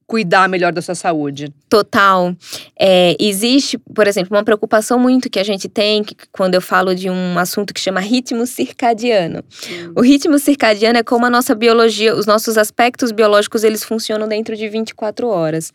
cuidar 0.06 0.48
melhor 0.48 0.72
da 0.72 0.80
sua 0.80 0.94
saúde. 0.94 1.52
Total. 1.68 2.34
É, 2.78 3.16
existe, 3.18 3.76
por 3.76 4.06
exemplo, 4.06 4.36
uma 4.36 4.44
preocupação 4.44 4.98
muito 4.98 5.28
que 5.28 5.38
a 5.38 5.42
gente 5.42 5.68
tem 5.68 6.04
que, 6.04 6.14
quando 6.30 6.54
eu 6.54 6.60
falo 6.60 6.94
de 6.94 7.10
um 7.10 7.38
assunto 7.38 7.74
que 7.74 7.80
chama 7.80 7.98
ritmo 7.98 8.46
circadiano. 8.46 9.42
Hum. 9.68 9.92
O 9.96 10.00
ritmo 10.00 10.38
circadiano 10.38 10.98
é 10.98 11.02
como 11.02 11.26
a 11.26 11.30
nossa 11.30 11.54
biologia, 11.54 12.14
os 12.14 12.24
nossos 12.24 12.56
aspectos 12.56 13.10
biológicos, 13.10 13.64
eles 13.64 13.82
funcionam 13.82 14.28
dentro 14.28 14.56
de 14.56 14.68
24 14.68 15.26
horas. 15.28 15.72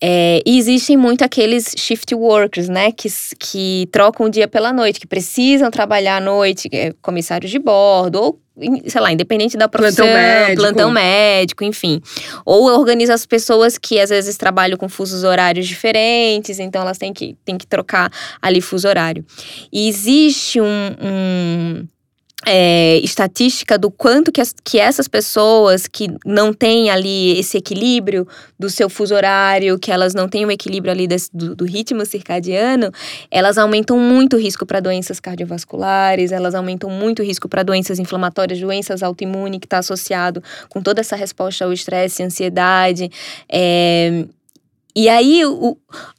É, 0.00 0.42
e 0.44 0.58
existem 0.58 0.96
muito 0.96 1.22
aqueles 1.22 1.72
shift 1.76 2.12
workers, 2.12 2.68
né, 2.68 2.90
que, 2.90 3.08
que 3.38 3.88
trocam 3.92 4.26
o 4.26 4.30
dia 4.30 4.48
pela 4.48 4.72
noite, 4.72 4.98
que 4.98 5.06
precisam 5.06 5.70
trabalhar 5.70 6.16
à 6.16 6.20
noite, 6.20 6.68
é, 6.72 6.92
comissários 7.00 7.50
de 7.50 7.58
bordo 7.58 8.20
ou 8.20 8.40
sei 8.86 9.00
lá, 9.00 9.12
independente 9.12 9.56
da 9.56 9.68
profissão, 9.68 10.06
plantão 10.06 10.22
médico. 10.22 10.62
plantão 10.62 10.90
médico, 10.90 11.64
enfim. 11.64 12.00
Ou 12.44 12.64
organiza 12.64 13.14
as 13.14 13.26
pessoas 13.26 13.78
que 13.78 13.98
às 13.98 14.10
vezes 14.10 14.36
trabalham 14.36 14.76
com 14.76 14.88
fusos 14.88 15.24
horários 15.24 15.66
diferentes, 15.66 16.58
então 16.58 16.82
elas 16.82 16.98
têm 16.98 17.12
que, 17.12 17.36
têm 17.44 17.56
que 17.56 17.66
trocar 17.66 18.10
ali 18.40 18.60
fuso 18.60 18.88
horário. 18.88 19.24
E 19.72 19.88
existe 19.88 20.60
um, 20.60 20.66
um 21.02 21.86
é, 22.46 22.98
estatística 22.98 23.76
do 23.76 23.90
quanto 23.90 24.32
que, 24.32 24.40
as, 24.40 24.54
que 24.64 24.78
essas 24.78 25.06
pessoas 25.06 25.86
que 25.86 26.08
não 26.24 26.54
têm 26.54 26.90
ali 26.90 27.38
esse 27.38 27.58
equilíbrio 27.58 28.26
do 28.58 28.70
seu 28.70 28.88
fuso 28.88 29.14
horário, 29.14 29.78
que 29.78 29.90
elas 29.92 30.14
não 30.14 30.26
têm 30.26 30.46
o 30.46 30.50
equilíbrio 30.50 30.90
ali 30.90 31.06
desse, 31.06 31.28
do, 31.34 31.54
do, 31.54 31.64
ritmo 31.66 32.04
circadiano, 32.06 32.90
elas 33.30 33.58
aumentam 33.58 33.98
muito 33.98 34.36
o 34.36 34.38
risco 34.38 34.64
para 34.64 34.80
doenças 34.80 35.20
cardiovasculares, 35.20 36.32
elas 36.32 36.54
aumentam 36.54 36.88
muito 36.88 37.20
o 37.20 37.24
risco 37.24 37.48
para 37.48 37.62
doenças 37.62 37.98
inflamatórias, 37.98 38.58
doenças 38.58 39.02
autoimunes, 39.02 39.60
que 39.60 39.66
está 39.66 39.78
associado 39.78 40.42
com 40.68 40.80
toda 40.80 41.00
essa 41.00 41.16
resposta 41.16 41.64
ao 41.64 41.72
estresse, 41.72 42.22
ansiedade. 42.22 43.10
É, 43.48 44.24
e 44.96 45.08
aí, 45.08 45.44
o, 45.44 45.76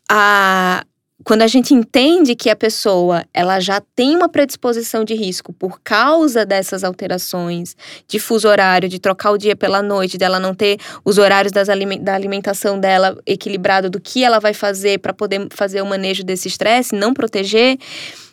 a, 0.08 0.84
quando 1.24 1.42
a 1.44 1.48
gente 1.48 1.74
entende 1.74 2.36
que 2.36 2.50
a 2.50 2.56
pessoa 2.56 3.24
ela 3.34 3.60
já 3.60 3.82
tem 3.96 4.16
uma 4.16 4.28
predisposição 4.28 5.04
de 5.04 5.14
risco 5.14 5.54
por 5.54 5.80
causa 5.82 6.46
dessas 6.46 6.84
alterações 6.84 7.76
de 8.08 8.20
fuso 8.20 8.48
horário, 8.48 8.90
de 8.90 9.00
trocar 9.00 9.32
o 9.32 9.38
dia 9.38 9.56
pela 9.56 9.82
noite, 9.82 10.18
dela 10.18 10.40
não 10.40 10.54
ter 10.54 10.80
os 11.06 11.18
horários 11.18 11.52
aliment 11.70 12.02
da 12.02 12.16
alimentação 12.16 12.80
dela 12.80 13.18
equilibrado 13.26 13.90
do 13.90 14.00
que 14.00 14.24
ela 14.24 14.40
vai 14.40 14.54
fazer 14.54 15.00
para 15.00 15.14
poder 15.14 15.48
fazer 15.52 15.82
o 15.82 15.86
manejo 15.86 16.24
desse 16.24 16.48
estresse, 16.48 16.96
não 16.96 17.14
proteger, 17.14 17.78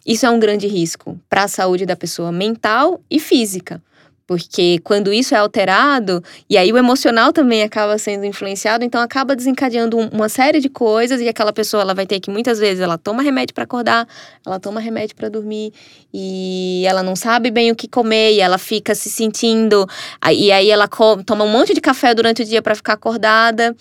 isso 0.07 0.25
é 0.25 0.31
um 0.31 0.39
grande 0.39 0.67
risco 0.67 1.21
para 1.29 1.45
a 1.45 1.49
saúde 1.49 1.85
da 1.85 1.95
pessoa 1.95 2.33
mental 2.33 3.01
e 3.11 3.21
física. 3.21 3.83
Porque 4.29 4.79
quando 4.85 5.11
isso 5.11 5.35
é 5.35 5.39
alterado, 5.39 6.23
e 6.51 6.59
aí 6.59 6.71
o 6.71 6.77
emocional 6.77 7.33
também 7.33 7.63
acaba 7.63 7.97
sendo 7.97 8.27
influenciado, 8.27 8.85
então 8.85 9.01
acaba 9.01 9.35
desencadeando 9.35 9.97
uma 9.97 10.29
série 10.29 10.61
de 10.61 10.69
coisas 10.69 11.19
e 11.23 11.27
aquela 11.27 11.51
pessoa 11.51 11.83
ela 11.83 11.95
vai 11.95 12.07
ter 12.07 12.21
que 12.21 12.31
muitas 12.31 12.59
vezes 12.59 12.81
ela 12.83 12.99
toma 12.99 13.23
remédio 13.23 13.55
para 13.55 13.65
acordar, 13.65 14.07
ela 14.45 14.61
toma 14.61 14.81
remédio 14.81 15.17
para 15.17 15.31
dormir 15.31 15.73
e 16.13 16.85
ela 16.87 17.03
não 17.03 17.17
sabe 17.17 17.51
bem 17.51 17.71
o 17.71 17.75
que 17.75 17.89
comer 17.89 18.35
e 18.35 18.41
ela 18.41 18.59
fica 18.59 18.95
se 18.95 19.09
sentindo 19.09 19.87
e 20.31 20.53
aí 20.53 20.69
ela 20.71 20.87
toma 21.25 21.45
um 21.45 21.51
monte 21.51 21.73
de 21.73 21.81
café 21.81 22.15
durante 22.15 22.43
o 22.43 22.45
dia 22.45 22.61
para 22.61 22.75
ficar 22.75 22.93
acordada 22.93 23.75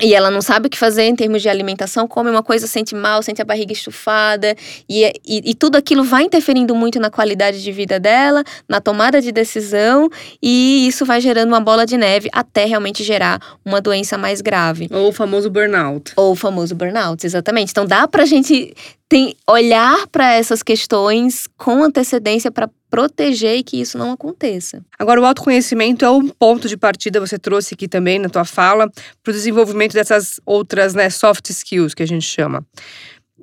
e 0.00 0.14
ela 0.14 0.30
não 0.30 0.42
sabe 0.42 0.66
o 0.66 0.70
que 0.70 0.78
fazer 0.78 1.04
em 1.04 1.16
termos 1.16 1.40
de 1.40 1.48
alimentação, 1.48 2.06
come 2.06 2.28
uma 2.28 2.42
coisa, 2.42 2.66
sente 2.66 2.94
mal, 2.94 3.22
sente 3.22 3.40
a 3.40 3.44
barriga 3.44 3.72
estufada, 3.72 4.54
e, 4.88 5.04
e, 5.26 5.50
e, 5.50 5.54
tudo 5.54 5.76
aquilo 5.76 6.04
vai 6.04 6.24
interferindo 6.24 6.74
muito 6.74 7.00
na 7.00 7.10
qualidade 7.10 7.62
de 7.62 7.72
vida 7.72 7.98
dela, 7.98 8.44
na 8.68 8.80
tomada 8.80 9.22
de 9.22 9.32
decisão, 9.32 10.10
e 10.42 10.86
isso 10.86 11.06
vai 11.06 11.20
gerando 11.20 11.48
uma 11.48 11.60
bola 11.60 11.86
de 11.86 11.96
neve 11.96 12.28
até 12.32 12.66
realmente 12.66 13.02
gerar 13.02 13.40
uma 13.64 13.80
doença 13.80 14.18
mais 14.18 14.40
grave. 14.42 14.88
Ou 14.90 15.08
o 15.08 15.12
famoso 15.12 15.48
burnout. 15.48 16.12
Ou 16.16 16.32
o 16.32 16.36
famoso 16.36 16.74
burnout, 16.74 17.24
exatamente. 17.24 17.70
Então 17.70 17.86
dá 17.86 18.06
pra 18.06 18.26
gente 18.26 18.74
tem, 19.08 19.36
olhar 19.48 20.06
para 20.08 20.34
essas 20.34 20.62
questões 20.62 21.46
com 21.56 21.82
antecedência 21.82 22.50
para 22.50 22.68
proteger 22.90 23.56
e 23.56 23.62
que 23.62 23.80
isso 23.80 23.98
não 23.98 24.12
aconteça. 24.12 24.84
Agora, 24.98 25.20
o 25.20 25.24
autoconhecimento 25.24 26.04
é 26.04 26.10
um 26.10 26.28
ponto 26.28 26.68
de 26.68 26.76
partida, 26.76 27.20
você 27.20 27.38
trouxe 27.38 27.74
aqui 27.74 27.86
também 27.86 28.18
na 28.18 28.28
tua 28.28 28.44
fala, 28.44 28.90
para 29.22 29.30
o 29.30 29.34
desenvolvimento 29.34 29.92
dessas 29.92 30.40
outras 30.44 30.94
né, 30.94 31.10
soft 31.10 31.50
skills 31.50 31.94
que 31.94 32.02
a 32.02 32.06
gente 32.06 32.24
chama, 32.24 32.64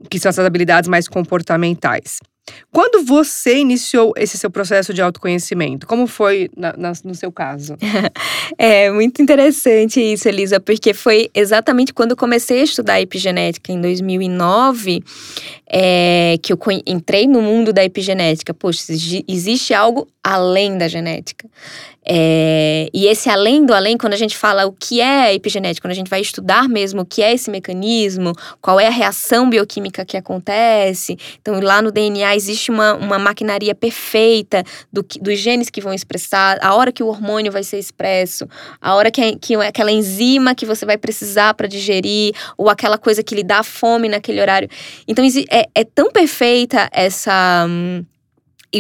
que 0.10 0.20
são 0.20 0.30
essas 0.30 0.46
habilidades 0.46 0.90
mais 0.90 1.08
comportamentais. 1.08 2.20
Quando 2.72 3.06
você 3.06 3.58
iniciou 3.58 4.14
esse 4.18 4.38
seu 4.38 4.50
processo 4.50 4.94
de 4.94 5.02
autoconhecimento? 5.02 5.88
Como 5.88 6.08
foi 6.08 6.50
na, 6.58 6.74
na, 6.76 6.92
no 7.04 7.16
seu 7.16 7.32
caso? 7.32 7.78
é 8.58 8.92
muito 8.92 9.22
interessante 9.22 10.02
isso, 10.02 10.28
Elisa, 10.28 10.60
porque 10.60 10.94
foi 10.94 11.30
exatamente 11.34 11.94
quando 11.94 12.12
eu 12.12 12.18
comecei 12.18 12.62
a 12.62 12.64
estudar 12.64 13.00
epigenética 13.00 13.72
em 13.72 13.80
2009 13.80 15.04
é, 15.68 16.38
que 16.42 16.52
eu 16.52 16.60
entrei 16.86 17.28
no 17.28 17.42
mundo 17.42 17.72
da 17.72 17.84
epigenética. 17.84 18.54
Poxa, 18.54 18.92
existe 19.28 19.74
algo 19.74 20.08
além 20.24 20.78
da 20.78 20.88
genética. 20.88 21.48
É, 22.06 22.90
e 22.94 23.08
esse 23.08 23.30
além 23.30 23.66
do 23.66 23.74
além, 23.74 23.98
quando 23.98 24.14
a 24.14 24.18
gente 24.18 24.38
fala 24.38 24.66
o 24.66 24.74
que 24.74 25.00
é 25.00 25.34
epigenética, 25.34 25.86
quando 25.86 25.92
a 25.92 25.96
gente 25.96 26.10
vai 26.10 26.22
estudar 26.22 26.68
mesmo 26.68 27.02
o 27.02 27.06
que 27.06 27.22
é 27.22 27.34
esse 27.34 27.50
mecanismo, 27.50 28.34
qual 28.62 28.80
é 28.80 28.88
a 28.88 28.92
reação 28.92 29.50
bioquímica 29.50 30.06
que 30.06 30.18
acontece. 30.18 31.18
Então, 31.42 31.60
lá 31.62 31.82
no 31.82 31.92
DNA 31.92 32.33
existe 32.36 32.72
uma, 32.72 32.94
uma 32.94 33.20
maquinaria 33.20 33.76
perfeita 33.76 34.64
do, 34.92 35.06
dos 35.22 35.40
genes 35.40 35.70
que 35.70 35.82
vão 35.82 35.94
expressar, 35.94 36.58
a 36.62 36.76
hora 36.76 36.92
que 36.92 37.04
o 37.04 37.08
hormônio 37.08 37.52
vai 37.52 37.64
ser 37.64 37.80
expresso, 37.80 38.48
a 38.82 38.96
hora 38.96 39.12
que, 39.12 39.36
que 39.38 39.56
aquela 39.56 39.92
enzima 39.92 40.56
que 40.56 40.66
você 40.66 40.86
vai 40.86 40.98
precisar 40.98 41.54
para 41.54 41.68
digerir, 41.68 42.34
ou 42.58 42.70
aquela 42.70 42.98
coisa 42.98 43.24
que 43.24 43.36
lhe 43.36 43.44
dá 43.44 43.64
fome 43.64 44.08
naquele 44.10 44.42
horário. 44.42 44.70
Então, 45.08 45.24
é, 45.50 45.68
é 45.74 45.84
tão 45.84 46.12
perfeita 46.12 46.90
essa. 46.92 47.66
Hum, 47.68 48.06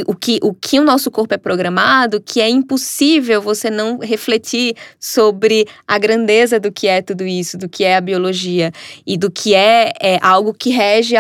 o 0.07 0.15
que, 0.15 0.39
o 0.41 0.53
que 0.55 0.79
o 0.79 0.83
nosso 0.83 1.11
corpo 1.11 1.35
é 1.35 1.37
programado, 1.37 2.19
que 2.19 2.41
é 2.41 2.49
impossível 2.49 3.39
você 3.39 3.69
não 3.69 3.99
refletir 3.99 4.75
sobre 4.99 5.67
a 5.87 5.99
grandeza 5.99 6.59
do 6.59 6.71
que 6.71 6.87
é 6.87 6.99
tudo 6.99 7.23
isso, 7.23 7.59
do 7.59 7.69
que 7.69 7.83
é 7.83 7.95
a 7.95 8.01
biologia 8.01 8.71
e 9.05 9.15
do 9.15 9.29
que 9.29 9.53
é, 9.53 9.91
é 10.01 10.17
algo 10.19 10.51
que 10.51 10.71
rege 10.71 11.13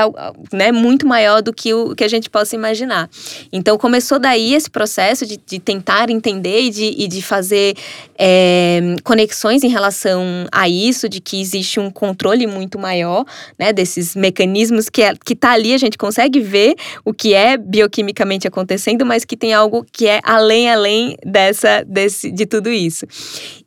né, 0.51 0.71
muito 0.71 1.05
maior 1.05 1.43
do 1.43 1.53
que 1.53 1.71
o 1.71 1.93
que 1.93 2.03
a 2.03 2.07
gente 2.07 2.31
possa 2.31 2.55
imaginar. 2.55 3.07
Então 3.51 3.77
começou 3.77 4.17
daí 4.17 4.55
esse 4.55 4.71
processo 4.71 5.23
de, 5.23 5.37
de 5.37 5.59
tentar 5.59 6.09
entender 6.09 6.61
e 6.61 6.69
de, 6.71 6.95
e 6.97 7.07
de 7.07 7.21
fazer 7.21 7.75
é, 8.17 8.95
conexões 9.03 9.63
em 9.63 9.69
relação 9.69 10.47
a 10.51 10.67
isso, 10.67 11.07
de 11.07 11.21
que 11.21 11.39
existe 11.39 11.79
um 11.79 11.91
controle 11.91 12.47
muito 12.47 12.79
maior 12.79 13.23
né, 13.59 13.71
desses 13.71 14.15
mecanismos 14.15 14.89
que, 14.89 15.03
é, 15.03 15.13
que 15.23 15.35
tá 15.35 15.51
ali, 15.51 15.75
a 15.75 15.77
gente 15.77 15.97
consegue 15.97 16.39
ver 16.39 16.73
o 17.05 17.13
que 17.13 17.35
é 17.35 17.55
bioquimicamente 17.55 18.47
acontecendo 18.47 18.62
acontecendo, 18.63 19.05
mas 19.05 19.25
que 19.25 19.37
tem 19.37 19.53
algo 19.53 19.85
que 19.91 20.07
é 20.07 20.19
além, 20.23 20.69
além 20.69 21.17
dessa, 21.25 21.83
desse, 21.85 22.31
de 22.31 22.45
tudo 22.45 22.69
isso. 22.69 23.05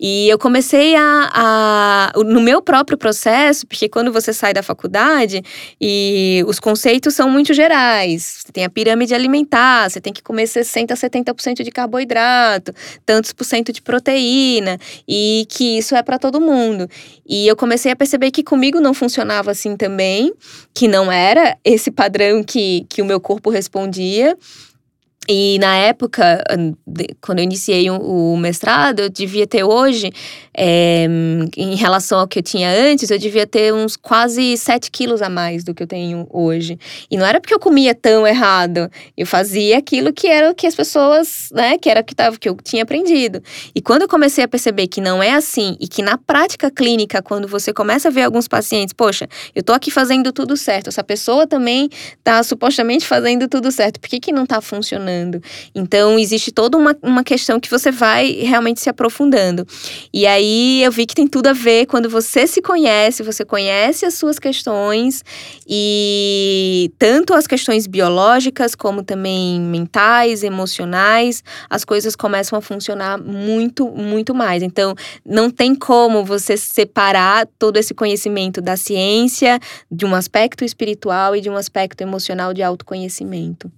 E 0.00 0.28
eu 0.28 0.38
comecei 0.38 0.96
a, 0.96 1.30
a, 1.32 2.12
no 2.24 2.40
meu 2.40 2.60
próprio 2.60 2.98
processo, 2.98 3.66
porque 3.66 3.88
quando 3.88 4.12
você 4.12 4.32
sai 4.32 4.52
da 4.52 4.62
faculdade 4.62 5.42
e 5.80 6.42
os 6.46 6.58
conceitos 6.58 7.14
são 7.14 7.30
muito 7.30 7.52
gerais, 7.54 8.42
você 8.44 8.52
tem 8.52 8.64
a 8.64 8.70
pirâmide 8.70 9.14
alimentar, 9.14 9.90
você 9.90 10.00
tem 10.00 10.12
que 10.12 10.22
comer 10.22 10.46
60 10.46 10.92
a 10.92 10.96
70% 10.96 11.62
de 11.62 11.70
carboidrato, 11.70 12.72
tantos 13.04 13.32
por 13.32 13.44
cento 13.44 13.72
de 13.72 13.82
proteína, 13.82 14.78
e 15.06 15.46
que 15.48 15.78
isso 15.78 15.94
é 15.94 16.02
para 16.02 16.18
todo 16.18 16.40
mundo. 16.40 16.88
E 17.26 17.46
eu 17.46 17.56
comecei 17.56 17.92
a 17.92 17.96
perceber 17.96 18.30
que 18.30 18.42
comigo 18.42 18.80
não 18.80 18.94
funcionava 18.94 19.50
assim 19.50 19.76
também, 19.76 20.32
que 20.74 20.88
não 20.88 21.10
era 21.10 21.56
esse 21.64 21.90
padrão 21.90 22.42
que, 22.42 22.86
que 22.88 23.02
o 23.02 23.04
meu 23.04 23.20
corpo 23.20 23.50
respondia. 23.50 24.36
E 25.28 25.58
na 25.58 25.74
época, 25.76 26.42
quando 27.20 27.40
eu 27.40 27.44
iniciei 27.44 27.90
o 27.90 28.36
mestrado, 28.36 29.00
eu 29.00 29.08
devia 29.08 29.46
ter 29.46 29.64
hoje, 29.64 30.12
é, 30.56 31.06
em 31.56 31.74
relação 31.74 32.20
ao 32.20 32.28
que 32.28 32.38
eu 32.38 32.42
tinha 32.42 32.70
antes, 32.70 33.10
eu 33.10 33.18
devia 33.18 33.46
ter 33.46 33.74
uns 33.74 33.96
quase 33.96 34.56
7 34.56 34.88
quilos 34.90 35.20
a 35.20 35.28
mais 35.28 35.64
do 35.64 35.74
que 35.74 35.82
eu 35.82 35.86
tenho 35.86 36.28
hoje. 36.30 36.78
E 37.10 37.16
não 37.16 37.26
era 37.26 37.40
porque 37.40 37.52
eu 37.52 37.58
comia 37.58 37.92
tão 37.92 38.24
errado, 38.24 38.88
eu 39.16 39.26
fazia 39.26 39.78
aquilo 39.78 40.12
que 40.12 40.28
era 40.28 40.50
o 40.50 40.54
que 40.54 40.66
as 40.66 40.76
pessoas, 40.76 41.48
né, 41.52 41.76
que 41.76 41.90
era 41.90 42.00
o 42.00 42.04
que, 42.04 42.14
tava, 42.14 42.36
que 42.38 42.48
eu 42.48 42.56
tinha 42.62 42.84
aprendido. 42.84 43.42
E 43.74 43.80
quando 43.82 44.02
eu 44.02 44.08
comecei 44.08 44.44
a 44.44 44.48
perceber 44.48 44.86
que 44.86 45.00
não 45.00 45.20
é 45.20 45.32
assim, 45.32 45.76
e 45.80 45.88
que 45.88 46.02
na 46.02 46.16
prática 46.16 46.70
clínica, 46.70 47.20
quando 47.20 47.48
você 47.48 47.72
começa 47.72 48.08
a 48.08 48.10
ver 48.12 48.22
alguns 48.22 48.46
pacientes, 48.46 48.92
poxa, 48.92 49.28
eu 49.56 49.62
tô 49.62 49.72
aqui 49.72 49.90
fazendo 49.90 50.30
tudo 50.30 50.56
certo, 50.56 50.88
essa 50.88 51.02
pessoa 51.02 51.48
também 51.48 51.88
tá 52.22 52.42
supostamente 52.44 53.04
fazendo 53.04 53.48
tudo 53.48 53.72
certo, 53.72 53.98
por 53.98 54.08
que, 54.08 54.20
que 54.20 54.30
não 54.30 54.46
tá 54.46 54.60
funcionando? 54.60 55.15
Então, 55.74 56.18
existe 56.18 56.52
toda 56.52 56.76
uma, 56.76 56.96
uma 57.02 57.24
questão 57.24 57.58
que 57.58 57.70
você 57.70 57.90
vai 57.90 58.30
realmente 58.32 58.80
se 58.80 58.88
aprofundando. 58.88 59.66
E 60.12 60.26
aí 60.26 60.82
eu 60.82 60.90
vi 60.90 61.06
que 61.06 61.14
tem 61.14 61.26
tudo 61.26 61.48
a 61.48 61.52
ver 61.52 61.86
quando 61.86 62.08
você 62.08 62.46
se 62.46 62.60
conhece, 62.60 63.22
você 63.22 63.44
conhece 63.44 64.04
as 64.04 64.14
suas 64.14 64.38
questões 64.38 65.22
e 65.66 66.92
tanto 66.98 67.34
as 67.34 67.46
questões 67.46 67.86
biológicas 67.86 68.74
como 68.74 69.02
também 69.02 69.60
mentais, 69.60 70.42
emocionais, 70.42 71.42
as 71.68 71.84
coisas 71.84 72.16
começam 72.16 72.58
a 72.58 72.62
funcionar 72.62 73.18
muito, 73.18 73.88
muito 73.88 74.34
mais. 74.34 74.62
Então, 74.62 74.94
não 75.24 75.50
tem 75.50 75.74
como 75.74 76.24
você 76.24 76.56
separar 76.56 77.46
todo 77.58 77.76
esse 77.76 77.94
conhecimento 77.94 78.60
da 78.60 78.76
ciência, 78.76 79.58
de 79.90 80.04
um 80.04 80.14
aspecto 80.14 80.64
espiritual 80.64 81.34
e 81.36 81.40
de 81.40 81.50
um 81.50 81.56
aspecto 81.56 82.00
emocional 82.00 82.52
de 82.52 82.62
autoconhecimento. 82.62 83.70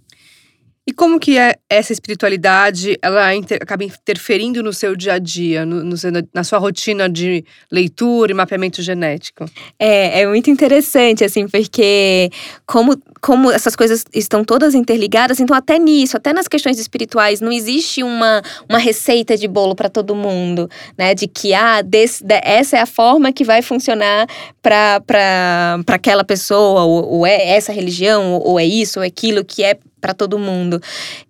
E 0.89 0.93
como 0.95 1.21
que 1.21 1.37
é 1.37 1.55
essa 1.69 1.93
espiritualidade, 1.93 2.97
ela 3.03 3.35
inter, 3.35 3.59
acaba 3.61 3.85
interferindo 3.85 4.63
no 4.63 4.73
seu 4.73 4.97
dia 4.97 5.13
a 5.13 5.19
dia, 5.19 5.67
no, 5.67 5.85
no, 5.85 5.95
na 6.33 6.43
sua 6.43 6.59
rotina 6.59 7.11
de 7.11 7.45
leitura 7.71 8.33
e 8.33 8.35
mapeamento 8.35 8.81
genético? 8.81 9.45
É, 9.79 10.23
é 10.23 10.27
muito 10.27 10.49
interessante, 10.49 11.23
assim, 11.23 11.47
porque 11.47 12.31
como, 12.65 12.97
como 13.21 13.51
essas 13.51 13.77
coisas 13.77 14.05
estão 14.13 14.45
todas 14.45 14.75
interligadas, 14.75 15.41
então 15.41 15.57
até 15.57 15.79
nisso, 15.79 16.17
até 16.17 16.33
nas 16.33 16.49
questões 16.49 16.79
espirituais, 16.79 17.41
não 17.41 17.53
existe 17.53 18.03
uma, 18.03 18.43
uma 18.69 18.79
receita 18.79 19.37
de 19.37 19.49
bolo 19.49 19.75
para 19.75 19.89
todo 19.89 20.15
mundo, 20.15 20.69
né? 20.97 21.15
De 21.15 21.27
que, 21.27 21.55
ah, 21.55 21.83
desse, 21.83 22.25
de, 22.25 22.41
essa 22.43 22.77
é 22.77 22.81
a 22.81 22.87
forma 22.87 23.33
que 23.33 23.45
vai 23.45 23.63
funcionar 23.63 24.27
para 24.63 25.81
aquela 25.89 26.25
pessoa, 26.25 26.83
ou, 26.85 27.19
ou 27.19 27.27
é 27.27 27.49
essa 27.51 27.73
religião, 27.73 28.35
ou, 28.35 28.53
ou 28.53 28.61
é 28.61 28.65
isso, 28.65 28.99
ou 28.99 29.05
é 29.05 29.09
aquilo 29.09 29.45
que 29.45 29.63
é 29.63 29.79
para 30.01 30.15
todo 30.15 30.39
mundo. 30.39 30.81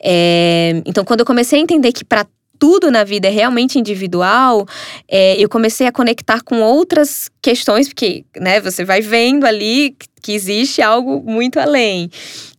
É, 0.01 0.83
então, 0.87 1.05
quando 1.05 1.21
eu 1.21 1.27
comecei 1.27 1.59
a 1.59 1.63
entender 1.63 1.93
que 1.93 2.05
para 2.05 2.27
tudo 2.59 2.91
na 2.91 3.05
vida 3.05 3.29
é 3.29 3.31
realmente 3.31 3.79
individual, 3.79 4.67
é, 5.09 5.37
eu 5.43 5.49
comecei 5.49 5.87
a 5.87 5.93
conectar 5.93 6.43
com 6.43 6.61
outras 6.61 7.31
questões, 7.41 7.89
porque 7.89 8.25
né, 8.37 8.61
você 8.61 8.85
vai 8.85 9.01
vendo 9.01 9.45
ali 9.45 9.97
que 10.23 10.33
existe 10.33 10.83
algo 10.83 11.23
muito 11.25 11.61
além. 11.61 12.11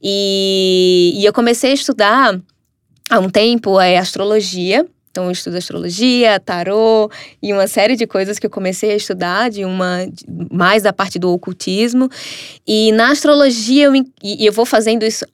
E, 0.02 1.14
e 1.18 1.26
eu 1.26 1.34
comecei 1.34 1.72
a 1.72 1.74
estudar 1.74 2.40
há 3.10 3.20
um 3.20 3.30
tempo 3.30 3.80
é, 3.80 3.98
astrologia. 3.98 4.86
Então, 5.20 5.28
eu 5.28 5.32
estudo 5.32 5.58
astrologia, 5.58 6.40
tarô 6.40 7.12
e 7.44 7.52
uma 7.52 7.68
série 7.68 7.98
de 7.98 8.08
coisas 8.08 8.40
que 8.40 8.46
eu 8.46 8.50
comecei 8.50 8.92
a 8.92 8.96
estudar, 8.96 9.50
de 9.50 9.66
uma 9.66 10.08
mais 10.50 10.84
da 10.84 10.94
parte 10.94 11.20
do 11.20 11.30
ocultismo. 11.34 12.10
E 12.66 12.94
na 12.94 13.12
astrologia, 13.12 13.88
eu, 13.88 13.94
e 14.24 14.46
eu 14.46 14.54
vou 14.54 14.66
fazendo 14.66 15.04
isso, 15.04 15.26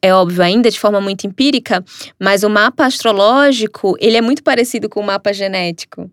é 0.00 0.14
óbvio, 0.14 0.42
ainda 0.42 0.70
de 0.70 0.80
forma 0.80 1.02
muito 1.02 1.26
empírica, 1.26 1.84
mas 2.18 2.44
o 2.44 2.48
mapa 2.48 2.86
astrológico, 2.86 3.94
ele 4.00 4.16
é 4.16 4.22
muito 4.22 4.42
parecido 4.42 4.88
com 4.88 5.00
o 5.00 5.04
mapa 5.04 5.34
genético. 5.34 6.10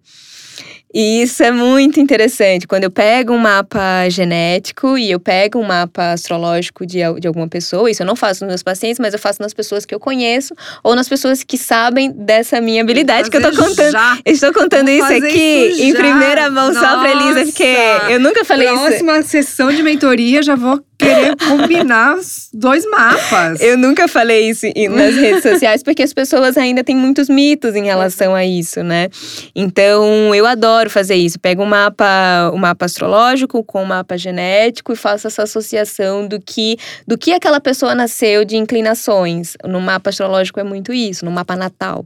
E 0.93 1.23
isso 1.23 1.41
é 1.41 1.49
muito 1.49 1.99
interessante. 1.99 2.67
Quando 2.67 2.83
eu 2.83 2.91
pego 2.91 3.33
um 3.33 3.37
mapa 3.39 4.07
genético 4.09 4.95
e 4.95 5.09
eu 5.09 5.19
pego 5.19 5.57
um 5.57 5.63
mapa 5.63 6.11
astrológico 6.11 6.85
de, 6.85 6.99
de 7.19 7.27
alguma 7.27 7.47
pessoa, 7.47 7.89
isso 7.89 8.03
eu 8.03 8.05
não 8.05 8.15
faço 8.15 8.43
nos 8.45 8.49
meus 8.49 8.63
pacientes, 8.63 8.99
mas 8.99 9.11
eu 9.11 9.19
faço 9.19 9.41
nas 9.41 9.55
pessoas 9.55 9.85
que 9.85 9.95
eu 9.95 9.99
conheço 9.99 10.53
ou 10.83 10.95
nas 10.95 11.09
pessoas 11.09 11.43
que 11.43 11.57
sabem 11.57 12.11
dessa 12.11 12.61
minha 12.61 12.83
habilidade 12.83 13.31
que 13.31 13.37
eu 13.37 13.41
tô 13.41 13.57
contando. 13.57 13.91
Já. 13.91 14.19
estou 14.23 14.53
contando 14.53 14.89
isso 14.89 15.11
aqui 15.11 15.67
isso 15.69 15.81
em 15.81 15.93
primeira 15.93 16.51
mão 16.51 16.71
Nossa. 16.71 16.79
só 16.79 16.99
pra 16.99 17.11
Elisa, 17.11 17.45
porque 17.45 17.75
eu 18.09 18.19
nunca 18.19 18.45
falei 18.45 18.67
Próxima 18.67 18.89
isso. 18.89 19.03
Próxima 19.03 19.23
sessão 19.23 19.71
de 19.71 19.81
mentoria, 19.81 20.43
já 20.43 20.55
vou 20.55 20.79
querer 21.03 21.35
combinar 21.37 22.15
os 22.15 22.49
dois 22.53 22.85
mapas. 22.89 23.61
Eu 23.61 23.77
nunca 23.77 24.07
falei 24.07 24.49
isso 24.49 24.65
nas 24.89 25.15
redes 25.15 25.43
sociais, 25.43 25.83
porque 25.83 26.03
as 26.03 26.13
pessoas 26.13 26.57
ainda 26.57 26.83
têm 26.83 26.95
muitos 26.95 27.29
mitos 27.29 27.75
em 27.75 27.85
relação 27.85 28.33
a 28.35 28.45
isso, 28.45 28.83
né? 28.83 29.09
Então, 29.55 30.33
eu 30.33 30.45
adoro 30.45 30.89
fazer 30.89 31.15
isso. 31.15 31.39
Pego 31.39 31.63
um 31.63 31.67
mapa, 31.67 32.51
um 32.53 32.57
mapa 32.57 32.85
astrológico 32.85 33.63
com 33.63 33.83
um 33.83 33.85
mapa 33.85 34.17
genético 34.17 34.93
e 34.93 34.95
faço 34.95 35.27
essa 35.27 35.43
associação 35.43 36.27
do 36.27 36.39
que, 36.39 36.77
do 37.07 37.17
que 37.17 37.31
aquela 37.31 37.59
pessoa 37.59 37.93
nasceu 37.95 38.45
de 38.45 38.57
inclinações. 38.57 39.55
No 39.63 39.79
mapa 39.81 40.09
astrológico 40.09 40.59
é 40.59 40.63
muito 40.63 40.93
isso, 40.93 41.25
no 41.25 41.31
mapa 41.31 41.55
natal. 41.55 42.05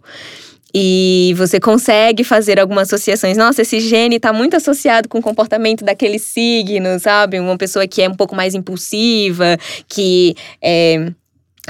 E 0.73 1.33
você 1.37 1.59
consegue 1.59 2.23
fazer 2.23 2.59
algumas 2.59 2.87
associações. 2.91 3.37
Nossa, 3.37 3.61
esse 3.61 3.79
gene 3.79 4.17
está 4.17 4.33
muito 4.33 4.55
associado 4.55 5.07
com 5.07 5.19
o 5.19 5.21
comportamento 5.21 5.83
daquele 5.83 6.19
signo, 6.19 6.99
sabe? 6.99 7.39
Uma 7.39 7.57
pessoa 7.57 7.87
que 7.87 8.01
é 8.01 8.09
um 8.09 8.15
pouco 8.15 8.35
mais 8.35 8.53
impulsiva, 8.53 9.57
que 9.87 10.35
é 10.61 11.11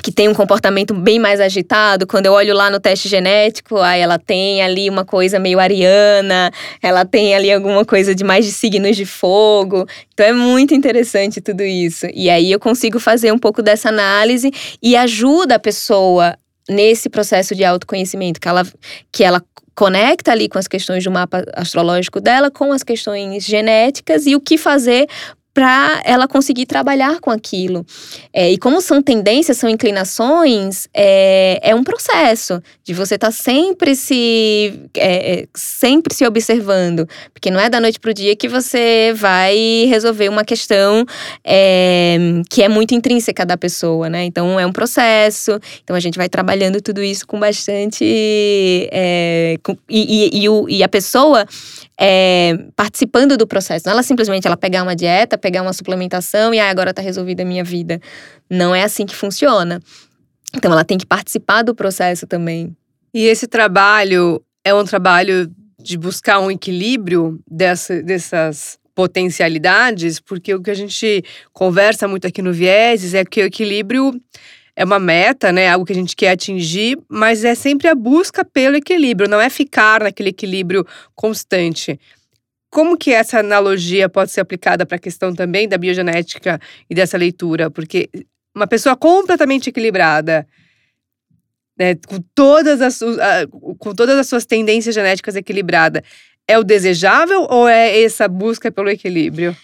que 0.03 0.11
tem 0.11 0.27
um 0.27 0.33
comportamento 0.33 0.93
bem 0.93 1.19
mais 1.19 1.39
agitado, 1.39 2.05
quando 2.05 2.27
eu 2.27 2.33
olho 2.33 2.53
lá 2.53 2.69
no 2.69 2.79
teste 2.79 3.09
genético, 3.09 3.77
aí 3.77 3.99
ela 3.99 4.19
tem 4.19 4.61
ali 4.61 4.89
uma 4.89 5.03
coisa 5.03 5.39
meio 5.39 5.59
ariana, 5.59 6.51
ela 6.81 7.03
tem 7.03 7.33
ali 7.33 7.51
alguma 7.51 7.83
coisa 7.83 8.13
de 8.13 8.23
mais 8.23 8.45
de 8.45 8.51
signos 8.51 8.95
de 8.95 9.05
fogo. 9.05 9.87
Então 10.13 10.25
é 10.25 10.33
muito 10.33 10.73
interessante 10.73 11.41
tudo 11.41 11.63
isso. 11.63 12.05
E 12.13 12.29
aí 12.29 12.51
eu 12.51 12.59
consigo 12.59 12.99
fazer 12.99 13.31
um 13.31 13.39
pouco 13.39 13.61
dessa 13.61 13.89
análise 13.89 14.51
e 14.81 14.95
ajuda 14.95 15.55
a 15.55 15.59
pessoa 15.59 16.37
nesse 16.69 17.09
processo 17.09 17.55
de 17.55 17.63
autoconhecimento, 17.63 18.39
que 18.39 18.47
ela, 18.47 18.63
que 19.11 19.23
ela 19.23 19.41
conecta 19.75 20.31
ali 20.31 20.49
com 20.49 20.57
as 20.57 20.67
questões 20.67 21.03
do 21.03 21.11
mapa 21.11 21.45
astrológico 21.53 22.19
dela, 22.19 22.49
com 22.49 22.71
as 22.71 22.83
questões 22.83 23.45
genéticas 23.45 24.25
e 24.25 24.35
o 24.35 24.41
que 24.41 24.57
fazer 24.57 25.07
para 25.57 26.03
ela 26.05 26.27
conseguir 26.27 26.67
trabalhar 26.67 27.19
com 27.19 27.31
aquilo. 27.31 27.83
É, 28.31 28.51
e 28.51 28.59
como 28.59 28.79
são 28.79 29.01
tendências, 29.01 29.57
são 29.57 29.67
inclinações, 29.67 30.87
é, 30.93 31.59
é 31.63 31.73
um 31.73 31.83
processo 31.83 32.61
de 32.83 32.93
você 32.93 33.15
estar 33.15 33.29
tá 33.29 33.31
sempre 33.31 33.95
se 33.95 34.79
é, 34.95 35.33
é, 35.33 35.47
sempre 35.55 36.13
se 36.13 36.27
observando, 36.27 37.09
porque 37.33 37.49
não 37.49 37.59
é 37.59 37.71
da 37.71 37.79
noite 37.79 37.99
para 37.99 38.11
o 38.11 38.13
dia 38.13 38.35
que 38.35 38.47
você 38.47 39.11
vai 39.15 39.85
resolver 39.89 40.29
uma 40.29 40.45
questão 40.45 41.03
é, 41.43 42.17
que 42.51 42.61
é 42.61 42.69
muito 42.69 42.93
intrínseca 42.93 43.43
da 43.43 43.57
pessoa, 43.57 44.11
né? 44.11 44.25
Então 44.25 44.59
é 44.59 44.65
um 44.67 44.71
processo. 44.71 45.59
Então 45.83 45.95
a 45.95 45.99
gente 45.99 46.19
vai 46.19 46.29
trabalhando 46.29 46.79
tudo 46.81 47.01
isso 47.01 47.25
com 47.25 47.39
bastante 47.39 48.05
é, 48.91 49.57
com, 49.63 49.75
e, 49.89 50.37
e, 50.37 50.43
e, 50.43 50.49
o, 50.49 50.69
e 50.69 50.83
a 50.83 50.87
pessoa 50.87 51.47
participando 52.75 53.35
do 53.35 53.47
processo. 53.47 53.87
Não 53.87 53.93
ela 53.93 54.03
simplesmente 54.03 54.45
ela 54.45 54.55
pegar 54.55 54.83
uma 54.83 54.95
dieta, 54.95 55.35
pegar 55.47 55.61
uma 55.61 55.71
suplementação 55.71 56.53
e 56.53 56.59
ah, 56.59 56.69
agora 56.69 56.93
tá 56.93 57.01
resolvida 57.01 57.41
a 57.41 57.45
minha 57.45 57.63
vida. 57.63 58.01
Não 58.49 58.75
é 58.75 58.83
assim 58.83 59.05
que 59.05 59.15
funciona. 59.15 59.81
Então 60.53 60.69
ela 60.73 60.83
tem 60.83 60.97
que 60.97 61.05
participar 61.05 61.61
do 61.61 61.73
processo 61.73 62.27
também. 62.27 62.75
E 63.13 63.23
esse 63.23 63.47
trabalho 63.47 64.43
é 64.61 64.73
um 64.73 64.83
trabalho 64.83 65.49
de 65.79 65.97
buscar 65.97 66.39
um 66.39 66.51
equilíbrio 66.51 67.39
dessa, 67.49 68.03
dessas 68.03 68.77
potencialidades, 68.93 70.19
porque 70.19 70.53
o 70.53 70.61
que 70.61 70.69
a 70.69 70.73
gente 70.73 71.23
conversa 71.53 72.09
muito 72.09 72.27
aqui 72.27 72.41
no 72.41 72.51
Vieses 72.51 73.13
é 73.13 73.23
que 73.23 73.41
o 73.41 73.45
equilíbrio 73.45 74.11
é 74.75 74.83
uma 74.83 74.99
meta, 74.99 75.53
né? 75.53 75.69
Algo 75.69 75.85
que 75.85 75.93
a 75.93 75.95
gente 75.95 76.13
quer 76.13 76.31
atingir, 76.31 76.99
mas 77.07 77.45
é 77.45 77.55
sempre 77.55 77.87
a 77.87 77.95
busca 77.95 78.43
pelo 78.43 78.75
equilíbrio, 78.75 79.29
não 79.29 79.39
é 79.39 79.49
ficar 79.49 80.03
naquele 80.03 80.29
equilíbrio 80.29 80.85
constante. 81.15 81.97
Como 82.69 82.97
que 82.97 83.11
essa 83.11 83.39
analogia 83.39 84.09
pode 84.09 84.31
ser 84.31 84.41
aplicada 84.41 84.85
para 84.85 84.97
a 84.97 84.99
questão 84.99 85.33
também 85.33 85.67
da 85.67 85.77
biogenética 85.77 86.59
e 86.89 86.95
dessa 86.95 87.17
leitura? 87.17 87.69
Porque 87.71 88.09
uma 88.55 88.67
pessoa 88.67 88.95
completamente 88.95 89.69
equilibrada, 89.69 90.47
né, 91.77 91.95
com, 92.07 92.19
todas 92.35 92.81
as, 92.81 92.99
com 93.79 93.93
todas 93.93 94.17
as 94.17 94.27
suas 94.27 94.45
tendências 94.45 94.93
genéticas 94.93 95.35
equilibradas, 95.35 96.01
é 96.47 96.57
o 96.57 96.63
desejável 96.63 97.45
ou 97.49 97.67
é 97.67 98.01
essa 98.01 98.27
busca 98.27 98.71
pelo 98.71 98.89
equilíbrio? 98.89 99.55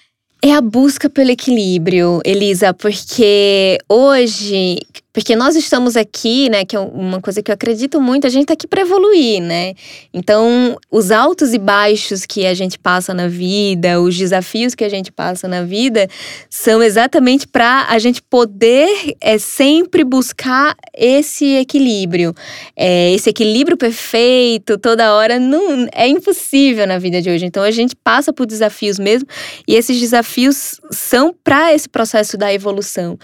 É 0.41 0.53
a 0.53 0.61
busca 0.61 1.09
pelo 1.09 1.31
equilíbrio, 1.31 2.21
Elisa, 2.25 2.73
porque 2.73 3.77
hoje 3.87 4.79
porque 5.13 5.35
nós 5.35 5.55
estamos 5.55 5.95
aqui, 5.95 6.49
né, 6.49 6.65
que 6.65 6.75
é 6.75 6.79
uma 6.79 7.21
coisa 7.21 7.43
que 7.43 7.51
eu 7.51 7.53
acredito 7.53 8.01
muito, 8.01 8.25
a 8.25 8.29
gente 8.31 8.43
está 8.43 8.53
aqui 8.53 8.67
para 8.67 8.81
evoluir, 8.81 9.39
né? 9.41 9.75
Então, 10.11 10.75
os 10.89 11.11
altos 11.11 11.53
e 11.53 11.59
baixos 11.59 12.25
que 12.25 12.47
a 12.47 12.53
gente 12.55 12.79
passa 12.79 13.13
na 13.13 13.27
vida, 13.27 14.01
os 14.01 14.17
desafios 14.17 14.73
que 14.73 14.83
a 14.83 14.89
gente 14.89 15.11
passa 15.11 15.47
na 15.47 15.61
vida, 15.61 16.07
são 16.49 16.81
exatamente 16.81 17.47
para 17.47 17.85
a 17.89 17.99
gente 17.99 18.23
poder 18.23 19.15
é, 19.21 19.37
sempre 19.37 20.03
buscar 20.03 20.75
esse 20.97 21.57
equilíbrio. 21.57 22.33
É, 22.75 23.13
esse 23.13 23.29
equilíbrio 23.29 23.77
perfeito, 23.77 24.79
toda 24.79 25.13
hora, 25.13 25.37
não 25.37 25.87
é 25.93 26.07
impossível 26.07 26.87
na 26.87 26.97
vida 26.97 27.21
de 27.21 27.29
hoje. 27.29 27.45
Então, 27.45 27.61
a 27.61 27.71
gente 27.71 27.95
passa 27.95 28.33
por 28.33 28.47
desafios 28.47 28.97
mesmo, 28.97 29.27
e 29.67 29.75
esses 29.75 29.99
desafios 29.99 30.81
são 30.89 31.35
para 31.43 31.71
esse 31.71 31.87
processo 31.87 32.35
da 32.35 32.51
evolução. 32.51 33.15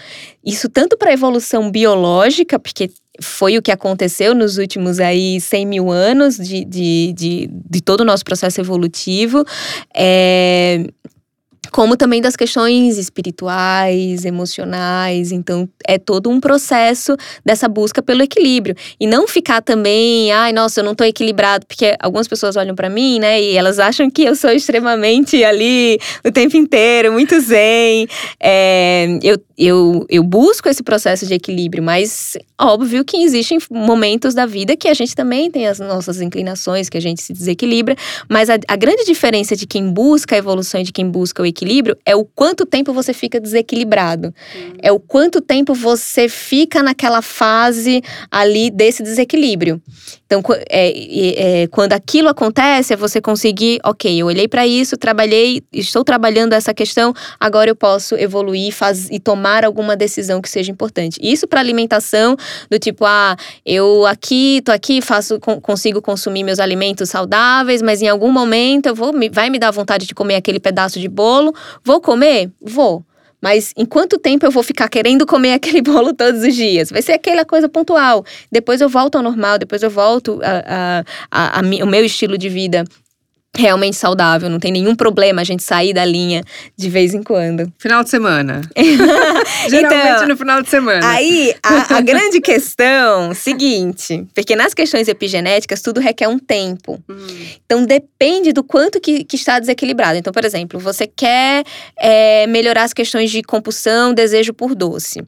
Isso 0.44 0.68
tanto 0.68 0.96
para 0.96 1.10
a 1.10 1.12
evolução 1.12 1.68
biológica, 1.80 2.58
porque 2.58 2.90
foi 3.22 3.56
o 3.56 3.62
que 3.62 3.72
aconteceu 3.72 4.34
nos 4.34 4.58
últimos 4.58 5.00
aí 5.00 5.40
100 5.40 5.66
mil 5.66 5.90
anos 5.90 6.36
de, 6.36 6.64
de, 6.64 7.14
de, 7.16 7.50
de 7.50 7.80
todo 7.80 8.02
o 8.02 8.04
nosso 8.04 8.22
processo 8.22 8.60
evolutivo. 8.60 9.44
É, 9.94 10.84
como 11.70 11.96
também 11.96 12.20
das 12.20 12.36
questões 12.36 12.98
espirituais, 12.98 14.24
emocionais. 14.24 15.32
Então, 15.32 15.68
é 15.86 15.98
todo 15.98 16.28
um 16.28 16.40
processo 16.40 17.16
dessa 17.44 17.68
busca 17.68 18.02
pelo 18.02 18.22
equilíbrio. 18.22 18.74
E 18.98 19.06
não 19.06 19.26
ficar 19.26 19.62
também, 19.62 20.32
ai, 20.32 20.52
nossa, 20.52 20.80
eu 20.80 20.84
não 20.84 20.94
tô 20.94 21.04
equilibrado, 21.04 21.66
porque 21.66 21.96
algumas 22.00 22.26
pessoas 22.26 22.56
olham 22.56 22.74
para 22.74 22.88
mim, 22.88 23.18
né, 23.18 23.40
e 23.40 23.56
elas 23.56 23.78
acham 23.78 24.10
que 24.10 24.22
eu 24.22 24.34
sou 24.34 24.50
extremamente 24.50 25.42
ali 25.44 25.98
o 26.24 26.32
tempo 26.32 26.56
inteiro, 26.56 27.12
muito 27.12 27.38
zen. 27.40 28.08
É, 28.40 29.18
eu, 29.22 29.38
eu, 29.56 30.06
eu 30.08 30.22
busco 30.22 30.68
esse 30.68 30.82
processo 30.82 31.26
de 31.26 31.34
equilíbrio, 31.34 31.82
mas 31.82 32.36
óbvio 32.60 33.04
que 33.04 33.22
existem 33.22 33.58
momentos 33.70 34.34
da 34.34 34.46
vida 34.46 34.76
que 34.76 34.88
a 34.88 34.94
gente 34.94 35.14
também 35.14 35.50
tem 35.50 35.66
as 35.66 35.78
nossas 35.78 36.20
inclinações, 36.20 36.88
que 36.88 36.98
a 36.98 37.00
gente 37.00 37.22
se 37.22 37.32
desequilibra, 37.32 37.94
mas 38.28 38.50
a, 38.50 38.58
a 38.68 38.76
grande 38.76 39.04
diferença 39.04 39.54
de 39.54 39.66
quem 39.66 39.90
busca 39.90 40.34
a 40.34 40.38
evolução 40.38 40.80
e 40.80 40.84
de 40.84 40.92
quem 40.92 41.08
busca 41.08 41.42
o 41.42 41.46
equilíbrio 41.46 41.59
equilíbrio 41.60 41.96
é 42.06 42.16
o 42.16 42.24
quanto 42.24 42.64
tempo 42.64 42.92
você 42.92 43.12
fica 43.12 43.38
desequilibrado. 43.38 44.28
Uhum. 44.54 44.72
É 44.82 44.90
o 44.90 44.98
quanto 44.98 45.40
tempo 45.40 45.74
você 45.74 46.28
fica 46.28 46.82
naquela 46.82 47.20
fase 47.20 48.02
ali 48.30 48.70
desse 48.70 49.02
desequilíbrio. 49.02 49.80
Então, 50.30 50.42
é, 50.70 51.62
é, 51.62 51.66
quando 51.66 51.92
aquilo 51.92 52.28
acontece, 52.28 52.92
é 52.92 52.96
você 52.96 53.20
conseguir, 53.20 53.80
ok, 53.84 54.22
eu 54.22 54.26
olhei 54.26 54.46
para 54.46 54.64
isso, 54.64 54.96
trabalhei, 54.96 55.60
estou 55.72 56.04
trabalhando 56.04 56.52
essa 56.52 56.72
questão, 56.72 57.12
agora 57.38 57.68
eu 57.68 57.74
posso 57.74 58.14
evoluir 58.14 58.72
faz, 58.72 59.08
e 59.10 59.18
tomar 59.18 59.64
alguma 59.64 59.96
decisão 59.96 60.40
que 60.40 60.48
seja 60.48 60.70
importante. 60.70 61.18
Isso 61.20 61.48
para 61.48 61.58
alimentação, 61.58 62.36
do 62.70 62.78
tipo, 62.78 63.04
ah, 63.04 63.36
eu 63.66 64.06
aqui, 64.06 64.62
tô 64.64 64.70
aqui, 64.70 65.02
faço, 65.02 65.40
consigo 65.40 66.00
consumir 66.00 66.44
meus 66.44 66.60
alimentos 66.60 67.10
saudáveis, 67.10 67.82
mas 67.82 68.00
em 68.00 68.08
algum 68.08 68.30
momento 68.30 68.86
eu 68.86 68.94
vou, 68.94 69.12
vai 69.32 69.50
me 69.50 69.58
dar 69.58 69.72
vontade 69.72 70.06
de 70.06 70.14
comer 70.14 70.36
aquele 70.36 70.60
pedaço 70.60 71.00
de 71.00 71.08
bolo, 71.08 71.49
vou 71.84 72.00
comer? 72.00 72.50
Vou. 72.60 73.04
Mas 73.40 73.72
em 73.76 73.86
quanto 73.86 74.18
tempo 74.18 74.44
eu 74.44 74.50
vou 74.50 74.62
ficar 74.62 74.88
querendo 74.88 75.26
comer 75.26 75.54
aquele 75.54 75.80
bolo 75.80 76.12
todos 76.12 76.42
os 76.42 76.54
dias? 76.54 76.90
Vai 76.90 77.02
ser 77.02 77.12
aquela 77.12 77.44
coisa 77.44 77.68
pontual. 77.68 78.24
Depois 78.52 78.80
eu 78.80 78.88
volto 78.88 79.16
ao 79.16 79.22
normal, 79.22 79.58
depois 79.58 79.82
eu 79.82 79.90
volto 79.90 80.40
a, 80.42 81.04
a, 81.30 81.58
a, 81.58 81.60
a 81.60 81.84
o 81.84 81.86
meu 81.86 82.04
estilo 82.04 82.36
de 82.36 82.48
vida 82.48 82.84
realmente 83.56 83.96
saudável, 83.96 84.48
não 84.48 84.60
tem 84.60 84.70
nenhum 84.70 84.94
problema 84.94 85.40
a 85.40 85.44
gente 85.44 85.62
sair 85.62 85.92
da 85.92 86.04
linha 86.04 86.42
de 86.76 86.88
vez 86.88 87.14
em 87.14 87.22
quando. 87.22 87.70
Final 87.78 88.04
de 88.04 88.10
semana. 88.10 88.62
Geralmente 89.68 90.14
então, 90.14 90.28
no 90.28 90.36
final 90.36 90.62
de 90.62 90.68
semana. 90.68 91.08
Aí, 91.10 91.54
a, 91.62 91.96
a 91.96 92.00
grande 92.00 92.40
questão, 92.40 93.34
seguinte, 93.34 94.26
porque 94.34 94.54
nas 94.54 94.72
questões 94.72 95.08
epigenéticas 95.08 95.82
tudo 95.82 96.00
requer 96.00 96.28
um 96.28 96.38
tempo. 96.38 97.02
Hum. 97.08 97.26
Então 97.66 97.84
depende 97.84 98.52
do 98.52 98.62
quanto 98.62 99.00
que, 99.00 99.24
que, 99.24 99.36
está 99.36 99.58
desequilibrado. 99.58 100.16
Então, 100.16 100.32
por 100.32 100.44
exemplo, 100.44 100.78
você 100.78 101.06
quer 101.06 101.64
é, 101.98 102.46
melhorar 102.46 102.84
as 102.84 102.92
questões 102.92 103.30
de 103.30 103.42
compulsão, 103.42 104.14
desejo 104.14 104.54
por 104.54 104.74
doce. 104.74 105.22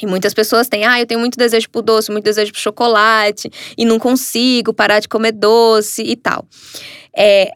E 0.00 0.06
muitas 0.06 0.32
pessoas 0.32 0.68
têm, 0.68 0.86
ah, 0.86 0.98
eu 0.98 1.06
tenho 1.06 1.20
muito 1.20 1.36
desejo 1.36 1.68
por 1.68 1.82
doce, 1.82 2.10
muito 2.10 2.24
desejo 2.24 2.50
por 2.50 2.58
chocolate, 2.58 3.50
e 3.76 3.84
não 3.84 3.98
consigo 3.98 4.72
parar 4.72 5.00
de 5.00 5.08
comer 5.08 5.32
doce 5.32 6.02
e 6.02 6.16
tal. 6.16 6.46
É, 7.16 7.52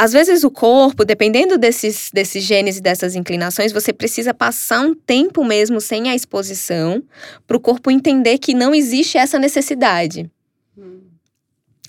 às 0.00 0.12
vezes 0.12 0.44
o 0.44 0.50
corpo, 0.50 1.04
dependendo 1.04 1.58
desses, 1.58 2.08
desses 2.14 2.44
genes 2.44 2.76
e 2.76 2.80
dessas 2.80 3.16
inclinações, 3.16 3.72
você 3.72 3.92
precisa 3.92 4.32
passar 4.32 4.80
um 4.80 4.94
tempo 4.94 5.44
mesmo 5.44 5.80
sem 5.80 6.08
a 6.08 6.14
exposição 6.14 7.02
para 7.48 7.56
o 7.56 7.60
corpo 7.60 7.90
entender 7.90 8.38
que 8.38 8.54
não 8.54 8.72
existe 8.72 9.18
essa 9.18 9.40
necessidade. 9.40 10.30
Hum. 10.76 11.00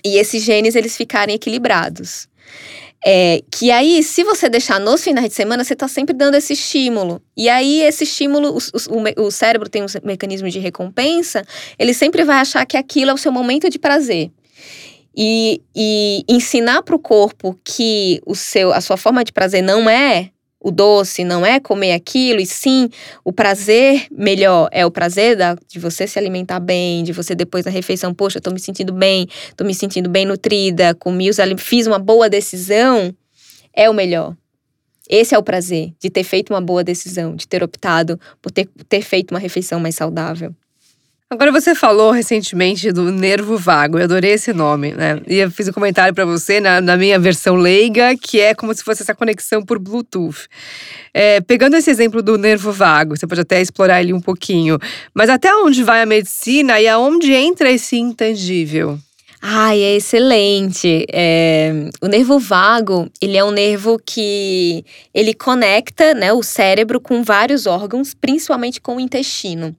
E 0.03 0.17
esses 0.17 0.41
genes 0.41 0.75
eles 0.75 0.97
ficarem 0.97 1.35
equilibrados. 1.35 2.27
É, 3.05 3.41
que 3.49 3.71
aí, 3.71 4.03
se 4.03 4.23
você 4.23 4.49
deixar 4.49 4.79
nos 4.79 5.03
finais 5.03 5.29
de 5.29 5.35
semana, 5.35 5.63
você 5.63 5.73
está 5.73 5.87
sempre 5.87 6.13
dando 6.13 6.35
esse 6.35 6.53
estímulo. 6.53 7.21
E 7.37 7.47
aí, 7.47 7.81
esse 7.83 8.03
estímulo, 8.03 8.57
o, 8.57 9.21
o, 9.21 9.27
o 9.27 9.31
cérebro 9.31 9.69
tem 9.69 9.83
um 9.83 9.87
mecanismo 10.03 10.49
de 10.49 10.59
recompensa, 10.59 11.45
ele 11.77 11.93
sempre 11.93 12.23
vai 12.23 12.37
achar 12.37 12.65
que 12.65 12.75
aquilo 12.75 13.11
é 13.11 13.13
o 13.13 13.17
seu 13.17 13.31
momento 13.31 13.69
de 13.69 13.79
prazer. 13.79 14.31
E, 15.15 15.61
e 15.75 16.23
ensinar 16.27 16.83
para 16.83 16.95
o 16.95 16.99
corpo 16.99 17.59
que 17.63 18.21
o 18.25 18.35
seu, 18.35 18.71
a 18.71 18.79
sua 18.79 18.97
forma 18.97 19.23
de 19.23 19.31
prazer 19.31 19.61
não 19.61 19.89
é 19.89 20.31
o 20.59 20.71
doce, 20.71 21.23
não 21.23 21.45
é 21.45 21.59
comer 21.59 21.93
aquilo, 21.93 22.39
e 22.39 22.45
sim 22.45 22.89
o 23.23 23.31
prazer 23.31 24.07
melhor 24.11 24.67
é 24.71 24.85
o 24.85 24.91
prazer 24.91 25.37
da, 25.37 25.55
de 25.67 25.79
você 25.79 26.05
se 26.05 26.19
alimentar 26.19 26.59
bem, 26.59 27.03
de 27.03 27.13
você 27.13 27.33
depois 27.33 27.63
da 27.63 27.71
refeição, 27.71 28.13
poxa, 28.13 28.41
eu 28.43 28.51
me 28.51 28.59
sentindo 28.59 28.91
bem, 28.91 29.27
tô 29.55 29.63
me 29.63 29.73
sentindo 29.73 30.09
bem 30.09 30.25
nutrida, 30.25 30.93
comi 30.95 31.29
fiz 31.57 31.87
uma 31.87 31.99
boa 31.99 32.29
decisão, 32.29 33.15
é 33.73 33.89
o 33.89 33.93
melhor. 33.93 34.35
Esse 35.09 35.33
é 35.33 35.37
o 35.37 35.43
prazer 35.43 35.93
de 35.99 36.09
ter 36.09 36.23
feito 36.23 36.53
uma 36.53 36.61
boa 36.61 36.83
decisão, 36.83 37.35
de 37.35 37.47
ter 37.47 37.63
optado 37.63 38.19
por 38.41 38.51
ter, 38.51 38.69
ter 38.87 39.01
feito 39.01 39.31
uma 39.31 39.39
refeição 39.39 39.79
mais 39.79 39.95
saudável. 39.95 40.53
Agora 41.31 41.51
você 41.51 41.75
falou 41.75 42.09
recentemente 42.09 42.91
do 42.91 43.11
nervo 43.11 43.55
vago, 43.55 43.99
eu 43.99 44.05
adorei 44.05 44.31
esse 44.31 44.51
nome, 44.51 44.93
né? 44.93 45.21
E 45.27 45.35
eu 45.35 45.51
fiz 45.51 45.67
um 45.67 45.71
comentário 45.71 46.11
para 46.11 46.25
você 46.25 46.59
na, 46.59 46.81
na, 46.81 46.97
minha 46.97 47.19
versão 47.19 47.55
leiga, 47.55 48.17
que 48.17 48.39
é 48.39 48.55
como 48.55 48.73
se 48.73 48.83
fosse 48.83 49.03
essa 49.03 49.13
conexão 49.13 49.61
por 49.61 49.77
Bluetooth. 49.77 50.47
É, 51.13 51.39
pegando 51.39 51.75
esse 51.75 51.91
exemplo 51.91 52.23
do 52.23 52.35
nervo 52.35 52.71
vago, 52.71 53.15
você 53.15 53.27
pode 53.27 53.41
até 53.41 53.61
explorar 53.61 54.01
ele 54.01 54.11
um 54.11 54.19
pouquinho, 54.19 54.79
mas 55.13 55.29
até 55.29 55.53
onde 55.53 55.83
vai 55.83 56.01
a 56.01 56.05
medicina 56.07 56.81
e 56.81 56.87
aonde 56.87 57.31
entra 57.31 57.69
esse 57.69 57.95
intangível? 57.95 58.97
Ai, 59.39 59.83
é 59.83 59.95
excelente. 59.97 61.05
É, 61.13 61.91
o 62.01 62.07
nervo 62.07 62.39
vago, 62.39 63.07
ele 63.21 63.37
é 63.37 63.43
um 63.43 63.51
nervo 63.51 64.01
que 64.03 64.83
ele 65.13 65.35
conecta 65.35 66.15
né, 66.15 66.33
o 66.33 66.41
cérebro 66.41 66.99
com 66.99 67.21
vários 67.21 67.67
órgãos, 67.67 68.15
principalmente 68.15 68.81
com 68.81 68.95
o 68.95 68.99
intestino. 68.99 69.75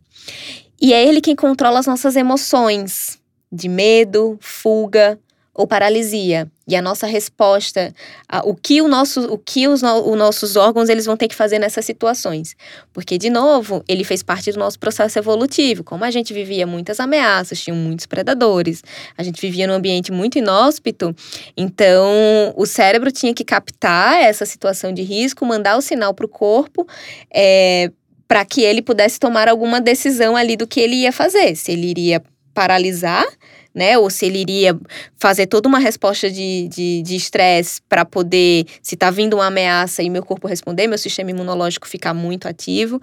E 0.80 0.92
é 0.92 1.06
ele 1.06 1.20
quem 1.20 1.36
controla 1.36 1.78
as 1.78 1.86
nossas 1.86 2.16
emoções 2.16 3.18
de 3.52 3.68
medo, 3.68 4.38
fuga 4.40 5.18
ou 5.52 5.66
paralisia. 5.66 6.50
E 6.66 6.76
a 6.76 6.80
nossa 6.80 7.06
resposta, 7.06 7.92
a, 8.28 8.48
o 8.48 8.54
que, 8.54 8.80
o 8.80 8.86
nosso, 8.86 9.22
o 9.24 9.36
que 9.36 9.66
os, 9.66 9.82
no, 9.82 10.08
os 10.08 10.16
nossos 10.16 10.54
órgãos 10.54 10.88
eles 10.88 11.04
vão 11.04 11.16
ter 11.16 11.26
que 11.26 11.34
fazer 11.34 11.58
nessas 11.58 11.84
situações. 11.84 12.56
Porque, 12.92 13.18
de 13.18 13.28
novo, 13.28 13.82
ele 13.88 14.04
fez 14.04 14.22
parte 14.22 14.52
do 14.52 14.58
nosso 14.58 14.78
processo 14.78 15.18
evolutivo. 15.18 15.82
Como 15.82 16.04
a 16.04 16.10
gente 16.10 16.32
vivia 16.32 16.66
muitas 16.66 17.00
ameaças, 17.00 17.60
tinham 17.60 17.76
muitos 17.76 18.06
predadores, 18.06 18.82
a 19.18 19.22
gente 19.22 19.40
vivia 19.40 19.66
num 19.66 19.74
ambiente 19.74 20.12
muito 20.12 20.38
inóspito, 20.38 21.14
então 21.56 22.54
o 22.56 22.64
cérebro 22.64 23.10
tinha 23.10 23.34
que 23.34 23.44
captar 23.44 24.22
essa 24.22 24.46
situação 24.46 24.92
de 24.92 25.02
risco, 25.02 25.44
mandar 25.44 25.76
o 25.76 25.82
sinal 25.82 26.14
para 26.14 26.26
o 26.26 26.28
corpo 26.28 26.86
é, 27.34 27.90
para 28.30 28.44
que 28.44 28.62
ele 28.62 28.80
pudesse 28.80 29.18
tomar 29.18 29.48
alguma 29.48 29.80
decisão 29.80 30.36
ali 30.36 30.56
do 30.56 30.64
que 30.64 30.78
ele 30.78 30.94
ia 30.94 31.10
fazer. 31.10 31.56
Se 31.56 31.72
ele 31.72 31.88
iria 31.88 32.22
paralisar, 32.54 33.26
né? 33.74 33.98
Ou 33.98 34.08
se 34.08 34.24
ele 34.24 34.38
iria 34.38 34.78
fazer 35.18 35.48
toda 35.48 35.68
uma 35.68 35.80
resposta 35.80 36.30
de 36.30 37.02
estresse 37.08 37.82
para 37.88 38.04
poder, 38.04 38.66
se 38.80 38.94
está 38.94 39.10
vindo 39.10 39.34
uma 39.34 39.46
ameaça 39.46 40.00
e 40.00 40.08
meu 40.08 40.24
corpo 40.24 40.46
responder, 40.46 40.86
meu 40.86 40.96
sistema 40.96 41.32
imunológico 41.32 41.88
ficar 41.88 42.14
muito 42.14 42.46
ativo. 42.46 43.00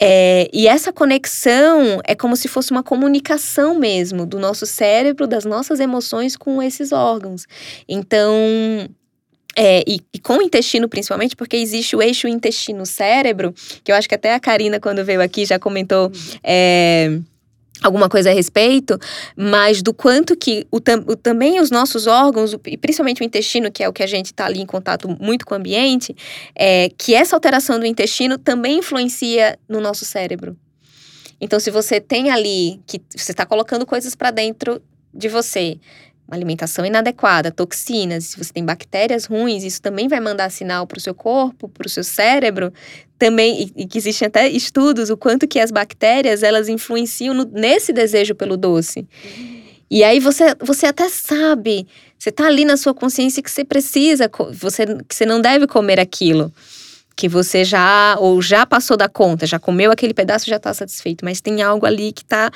É, 0.00 0.48
e 0.50 0.66
essa 0.66 0.90
conexão 0.90 2.00
é 2.02 2.14
como 2.14 2.34
se 2.34 2.48
fosse 2.48 2.70
uma 2.70 2.82
comunicação 2.82 3.78
mesmo 3.78 4.24
do 4.24 4.38
nosso 4.38 4.64
cérebro, 4.64 5.26
das 5.26 5.44
nossas 5.44 5.78
emoções 5.78 6.38
com 6.38 6.62
esses 6.62 6.90
órgãos. 6.90 7.44
Então, 7.86 8.32
é, 9.56 9.82
e, 9.86 10.00
e, 10.12 10.18
com 10.18 10.38
o 10.38 10.42
intestino, 10.42 10.88
principalmente, 10.88 11.36
porque 11.36 11.56
existe 11.56 11.94
o 11.94 12.02
eixo 12.02 12.26
intestino-cérebro, 12.26 13.54
que 13.82 13.92
eu 13.92 13.96
acho 13.96 14.08
que 14.08 14.14
até 14.14 14.34
a 14.34 14.40
Karina, 14.40 14.80
quando 14.80 15.04
veio 15.04 15.22
aqui, 15.22 15.44
já 15.44 15.58
comentou. 15.58 16.10
É, 16.42 17.18
alguma 17.82 18.08
coisa 18.08 18.30
a 18.30 18.32
respeito, 18.32 18.98
mas 19.36 19.82
do 19.82 19.92
quanto 19.92 20.34
que 20.34 20.66
o, 20.70 20.78
o, 20.78 21.16
também 21.16 21.60
os 21.60 21.70
nossos 21.70 22.06
órgãos, 22.06 22.56
e 22.66 22.78
principalmente 22.78 23.20
o 23.20 23.24
intestino, 23.24 23.70
que 23.70 23.82
é 23.82 23.88
o 23.88 23.92
que 23.92 24.02
a 24.02 24.06
gente 24.06 24.26
está 24.26 24.46
ali 24.46 24.60
em 24.60 24.64
contato 24.64 25.06
muito 25.20 25.44
com 25.44 25.54
o 25.54 25.58
ambiente, 25.58 26.16
é, 26.54 26.88
que 26.96 27.14
essa 27.14 27.36
alteração 27.36 27.78
do 27.78 27.84
intestino 27.84 28.38
também 28.38 28.78
influencia 28.78 29.58
no 29.68 29.80
nosso 29.80 30.06
cérebro. 30.06 30.56
Então, 31.40 31.60
se 31.60 31.70
você 31.70 32.00
tem 32.00 32.30
ali 32.30 32.80
que 32.86 33.02
você 33.14 33.32
está 33.32 33.44
colocando 33.44 33.84
coisas 33.84 34.14
para 34.14 34.30
dentro 34.30 34.80
de 35.12 35.28
você, 35.28 35.78
uma 36.26 36.36
alimentação 36.36 36.84
inadequada, 36.84 37.50
toxinas, 37.50 38.24
se 38.24 38.38
você 38.38 38.52
tem 38.52 38.64
bactérias 38.64 39.26
ruins, 39.26 39.62
isso 39.62 39.80
também 39.80 40.08
vai 40.08 40.20
mandar 40.20 40.50
sinal 40.50 40.86
para 40.86 40.98
o 40.98 41.00
seu 41.00 41.14
corpo, 41.14 41.68
para 41.68 41.86
o 41.86 41.90
seu 41.90 42.02
cérebro, 42.02 42.72
também, 43.18 43.70
e, 43.76 43.86
que 43.86 43.98
existem 43.98 44.26
até 44.26 44.48
estudos, 44.48 45.10
o 45.10 45.16
quanto 45.16 45.46
que 45.46 45.60
as 45.60 45.70
bactérias, 45.70 46.42
elas 46.42 46.68
influenciam 46.68 47.34
no, 47.34 47.44
nesse 47.44 47.92
desejo 47.92 48.34
pelo 48.34 48.56
doce. 48.56 49.06
E 49.90 50.02
aí 50.02 50.18
você, 50.18 50.54
você 50.60 50.86
até 50.86 51.08
sabe, 51.08 51.86
você 52.18 52.30
está 52.30 52.46
ali 52.46 52.64
na 52.64 52.76
sua 52.76 52.94
consciência 52.94 53.42
que 53.42 53.50
você 53.50 53.64
precisa, 53.64 54.30
você, 54.52 54.86
que 55.06 55.14
você 55.14 55.26
não 55.26 55.40
deve 55.40 55.66
comer 55.66 56.00
aquilo 56.00 56.52
que 57.16 57.28
você 57.28 57.64
já 57.64 58.16
ou 58.18 58.42
já 58.42 58.66
passou 58.66 58.96
da 58.96 59.08
conta, 59.08 59.46
já 59.46 59.58
comeu 59.58 59.90
aquele 59.90 60.12
pedaço, 60.12 60.46
já 60.46 60.56
está 60.56 60.74
satisfeito, 60.74 61.24
mas 61.24 61.40
tem 61.40 61.62
algo 61.62 61.86
ali 61.86 62.12
que 62.12 62.22
está 62.22 62.50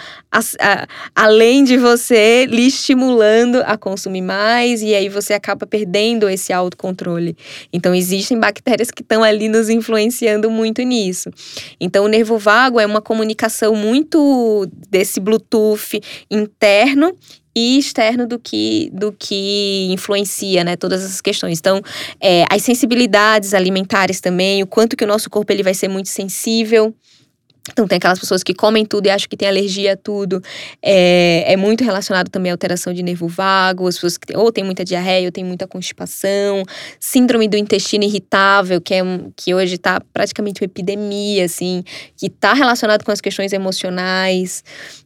além 1.14 1.62
de 1.62 1.76
você 1.76 2.44
lhe 2.46 2.66
estimulando 2.66 3.62
a 3.64 3.76
consumir 3.76 4.22
mais 4.22 4.82
e 4.82 4.94
aí 4.94 5.08
você 5.08 5.32
acaba 5.32 5.66
perdendo 5.66 6.28
esse 6.28 6.52
autocontrole. 6.52 7.36
Então 7.72 7.94
existem 7.94 8.38
bactérias 8.38 8.90
que 8.90 9.02
estão 9.02 9.22
ali 9.22 9.48
nos 9.48 9.68
influenciando 9.68 10.50
muito 10.50 10.82
nisso. 10.82 11.30
Então 11.80 12.04
o 12.04 12.08
nervo 12.08 12.36
vago 12.38 12.80
é 12.80 12.86
uma 12.86 13.00
comunicação 13.00 13.74
muito 13.74 14.68
desse 14.90 15.20
Bluetooth 15.20 16.00
interno 16.30 17.16
e 17.58 17.78
externo 17.78 18.26
do 18.26 18.38
que, 18.38 18.90
do 18.92 19.12
que 19.12 19.88
influencia, 19.90 20.62
né, 20.62 20.76
todas 20.76 21.04
essas 21.04 21.20
questões. 21.20 21.58
Então, 21.58 21.82
é, 22.20 22.44
as 22.50 22.62
sensibilidades 22.62 23.52
alimentares 23.54 24.20
também, 24.20 24.62
o 24.62 24.66
quanto 24.66 24.96
que 24.96 25.04
o 25.04 25.06
nosso 25.06 25.28
corpo 25.28 25.52
ele 25.52 25.62
vai 25.62 25.74
ser 25.74 25.88
muito 25.88 26.08
sensível 26.08 26.94
então, 27.70 27.86
tem 27.86 27.96
aquelas 27.96 28.18
pessoas 28.18 28.42
que 28.42 28.54
comem 28.54 28.84
tudo 28.84 29.06
e 29.06 29.10
acham 29.10 29.28
que 29.28 29.36
tem 29.36 29.48
alergia 29.48 29.92
a 29.92 29.96
tudo. 29.96 30.42
É, 30.82 31.52
é 31.52 31.56
muito 31.56 31.84
relacionado 31.84 32.28
também 32.28 32.50
à 32.50 32.54
alteração 32.54 32.92
de 32.92 33.02
nervo 33.02 33.28
vago, 33.28 33.86
as 33.86 33.96
pessoas 33.96 34.16
que 34.16 34.36
ou 34.36 34.50
tem 34.50 34.64
muita 34.64 34.84
diarreia 34.84 35.26
ou 35.26 35.32
tem 35.32 35.44
muita 35.44 35.66
constipação. 35.66 36.62
Síndrome 36.98 37.46
do 37.48 37.56
intestino 37.56 38.04
irritável, 38.04 38.80
que, 38.80 38.94
é 38.94 39.02
um, 39.02 39.30
que 39.36 39.54
hoje 39.54 39.74
está 39.74 40.00
praticamente 40.12 40.62
uma 40.62 40.66
epidemia, 40.66 41.44
assim, 41.44 41.84
que 42.16 42.26
está 42.26 42.52
relacionado 42.54 43.04
com 43.04 43.12
as 43.12 43.20
questões 43.20 43.52
emocionais. 43.52 44.64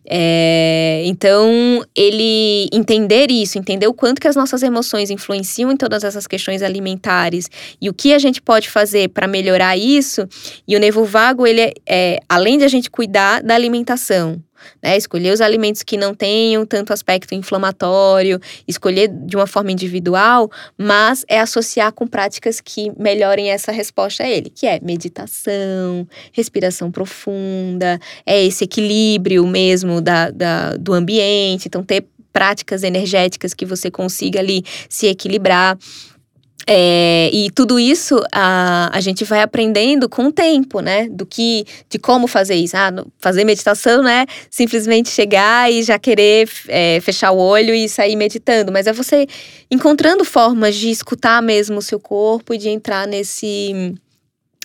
É, 0.09 1.03
então, 1.07 1.85
ele 1.95 2.69
entender 2.73 3.31
isso, 3.31 3.59
entender 3.59 3.87
o 3.87 3.95
quanto 3.95 4.21
que 4.21 4.27
as 4.27 4.35
nossas 4.35 4.62
emoções 4.62 5.11
influenciam 5.11 5.71
em 5.71 5.77
todas 5.77 6.03
essas 6.05 6.27
questões 6.27 6.61
alimentares 6.62 7.49
e 7.81 7.88
o 7.88 7.95
que 7.95 8.12
a 8.12 8.19
gente 8.19 8.43
pode 8.43 8.69
fazer 8.69 9.09
para 9.11 9.27
melhorar 9.27 9.77
isso. 9.77 10.27
E 10.67 10.77
o 10.77 10.81
nervo 10.81 11.05
vago, 11.05 11.47
ele 11.47 11.61
é, 11.61 11.75
é 11.87 12.19
além 12.29 12.52
além 12.53 12.59
de 12.59 12.65
a 12.65 12.69
gente 12.69 12.91
cuidar 12.91 13.43
da 13.43 13.55
alimentação, 13.55 14.43
né? 14.83 14.97
Escolher 14.97 15.33
os 15.33 15.41
alimentos 15.41 15.83
que 15.83 15.97
não 15.97 16.15
tenham 16.15 16.67
tanto 16.67 16.93
aspecto 16.93 17.35
inflamatório, 17.35 18.38
escolher 18.69 19.09
de 19.09 19.37
uma 19.37 19.47
forma 19.47 19.73
individual, 19.73 20.51
mas 20.77 21.25
é 21.29 21.41
associar 21.41 21.93
com 21.93 22.07
práticas 22.07 22.61
que 22.61 22.93
melhorem 22.99 23.51
essa 23.51 23.73
resposta 23.73 24.23
a 24.23 24.29
ele, 24.29 24.51
que 24.51 24.67
é 24.67 24.79
meditação, 24.83 26.07
respiração 26.31 26.91
profunda, 26.91 27.99
é 28.27 28.45
esse 28.45 28.65
equilíbrio 28.65 29.47
mesmo 29.47 30.01
da, 30.01 30.31
da 30.31 30.77
do 30.77 30.93
ambiente, 30.93 31.69
então 31.69 31.83
ter 31.83 32.05
práticas 32.33 32.83
energéticas 32.83 33.55
que 33.55 33.67
você 33.67 33.91
consiga 33.91 34.41
ali 34.41 34.62
se 34.88 35.07
equilibrar. 35.07 35.79
É, 36.66 37.31
e 37.33 37.51
tudo 37.51 37.79
isso 37.79 38.20
a, 38.33 38.90
a 38.92 39.01
gente 39.01 39.25
vai 39.25 39.42
aprendendo 39.42 40.09
com 40.09 40.27
o 40.27 40.33
tempo, 40.33 40.81
né? 40.81 41.09
Do 41.09 41.27
que, 41.27 41.64
de 41.88 41.98
como 41.98 42.27
fazer 42.27 42.55
isso. 42.55 42.77
Ah, 42.77 42.92
fazer 43.18 43.44
meditação, 43.44 44.03
né? 44.03 44.27
Simplesmente 44.51 45.09
chegar 45.09 45.70
e 45.70 45.83
já 45.83 45.98
querer 45.98 46.48
é, 46.68 47.01
fechar 47.01 47.33
o 47.33 47.38
olho 47.38 47.75
e 47.75 47.88
sair 47.88 48.16
meditando. 48.16 48.70
Mas 48.70 48.87
é 48.87 48.92
você 48.92 49.27
encontrando 49.70 50.25
formas 50.25 50.77
de 50.77 50.90
escutar 50.90 51.42
mesmo 51.42 51.79
o 51.79 51.83
seu 51.83 51.98
corpo 51.98 52.55
e 52.55 52.59
de 52.59 52.68
entrar 52.68 53.07
nesse 53.07 53.94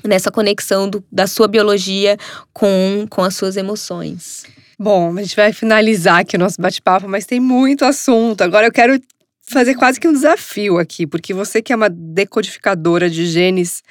nessa 0.03 0.31
conexão 0.31 0.87
do, 0.87 1.03
da 1.11 1.25
sua 1.25 1.47
biologia 1.47 2.17
com, 2.53 3.05
com 3.09 3.23
as 3.23 3.35
suas 3.35 3.57
emoções. 3.57 4.43
Bom, 4.79 5.17
a 5.17 5.21
gente 5.23 5.35
vai 5.35 5.51
finalizar 5.51 6.19
aqui 6.19 6.35
o 6.35 6.39
nosso 6.39 6.61
bate-papo, 6.61 7.07
mas 7.07 7.25
tem 7.25 7.39
muito 7.39 7.83
assunto. 7.83 8.41
Agora 8.43 8.67
eu 8.67 8.71
quero 8.71 9.01
fazer 9.49 9.75
quase 9.75 9.99
que 9.99 10.07
um 10.07 10.13
desafio 10.13 10.77
aqui, 10.77 11.07
porque 11.07 11.33
você 11.33 11.61
que 11.61 11.71
é 11.71 11.75
uma 11.75 11.89
decodificadora 11.89 13.09
de 13.09 13.25
genes, 13.25 13.81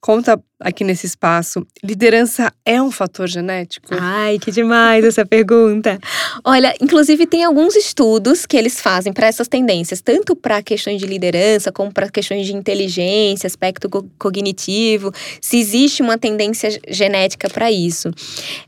conta 0.00 0.42
aqui 0.58 0.82
nesse 0.82 1.06
espaço, 1.06 1.64
liderança 1.82 2.52
é 2.64 2.82
um 2.82 2.90
fator 2.90 3.28
genético? 3.28 3.88
Ai, 3.92 4.38
que 4.38 4.50
demais 4.50 5.04
essa 5.04 5.24
pergunta. 5.24 5.98
Olha, 6.44 6.74
inclusive 6.80 7.26
tem 7.26 7.44
alguns 7.44 7.76
estudos 7.76 8.44
que 8.46 8.56
eles 8.56 8.80
fazem 8.80 9.12
para 9.12 9.28
essas 9.28 9.46
tendências, 9.46 10.00
tanto 10.00 10.34
para 10.34 10.62
questões 10.62 11.00
de 11.00 11.06
liderança 11.06 11.70
como 11.70 11.92
para 11.92 12.10
questões 12.10 12.46
de 12.46 12.54
inteligência, 12.54 13.46
aspecto 13.46 13.88
cognitivo, 14.18 15.12
se 15.40 15.58
existe 15.58 16.02
uma 16.02 16.18
tendência 16.18 16.70
genética 16.88 17.48
para 17.48 17.70
isso. 17.70 18.10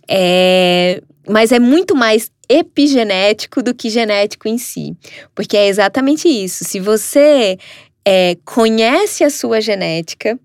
É, 0.09 1.03
mas 1.29 1.51
é 1.51 1.59
muito 1.59 1.95
mais 1.97 2.31
epigenético 2.53 3.63
do 3.63 3.75
que 3.75 3.89
genético 3.89 4.47
em 4.49 4.59
si. 4.59 4.97
Porque 5.35 5.57
é 5.57 5.69
exatamente 5.69 6.29
isso. 6.29 6.65
Se 6.65 6.79
você 6.79 7.59
é, 8.05 8.37
conhece 8.45 9.25
a 9.25 9.31
sua 9.31 9.61
genética 9.61 10.39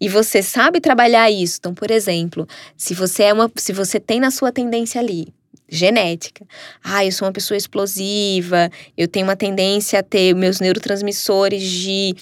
e 0.00 0.08
você 0.08 0.42
sabe 0.42 0.80
trabalhar 0.80 1.30
isso, 1.30 1.58
então, 1.60 1.74
por 1.74 1.90
exemplo, 1.90 2.46
se 2.76 2.94
você 2.94 3.24
é 3.24 3.32
uma, 3.32 3.50
se 3.56 3.72
você 3.72 4.00
tem 4.00 4.18
na 4.18 4.30
sua 4.30 4.50
tendência 4.50 5.00
ali 5.00 5.28
genética. 5.72 6.44
Ah, 6.82 7.04
eu 7.04 7.12
sou 7.12 7.28
uma 7.28 7.32
pessoa 7.32 7.56
explosiva, 7.56 8.68
eu 8.98 9.06
tenho 9.06 9.24
uma 9.24 9.36
tendência 9.36 10.00
a 10.00 10.02
ter 10.02 10.34
meus 10.34 10.58
neurotransmissores 10.58 11.62
de 11.62 12.16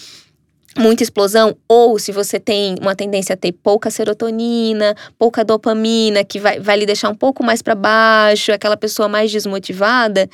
muita 0.79 1.03
explosão, 1.03 1.57
ou 1.69 1.99
se 1.99 2.13
você 2.13 2.39
tem 2.39 2.77
uma 2.81 2.95
tendência 2.95 3.35
a 3.35 3.37
ter 3.37 3.53
pouca 3.53 3.91
serotonina, 3.91 4.95
pouca 5.19 5.45
dopamina, 5.45 6.25
que 6.25 6.39
vai, 6.39 6.61
vai 6.61 6.77
lhe 6.79 6.87
deixar 6.87 7.09
um 7.09 7.15
pouco 7.15 7.43
mais 7.45 7.61
para 7.61 7.75
baixo, 7.75 8.53
aquela 8.53 8.77
pessoa 8.77 9.09
mais 9.09 9.31
desmotivada, 9.31 10.29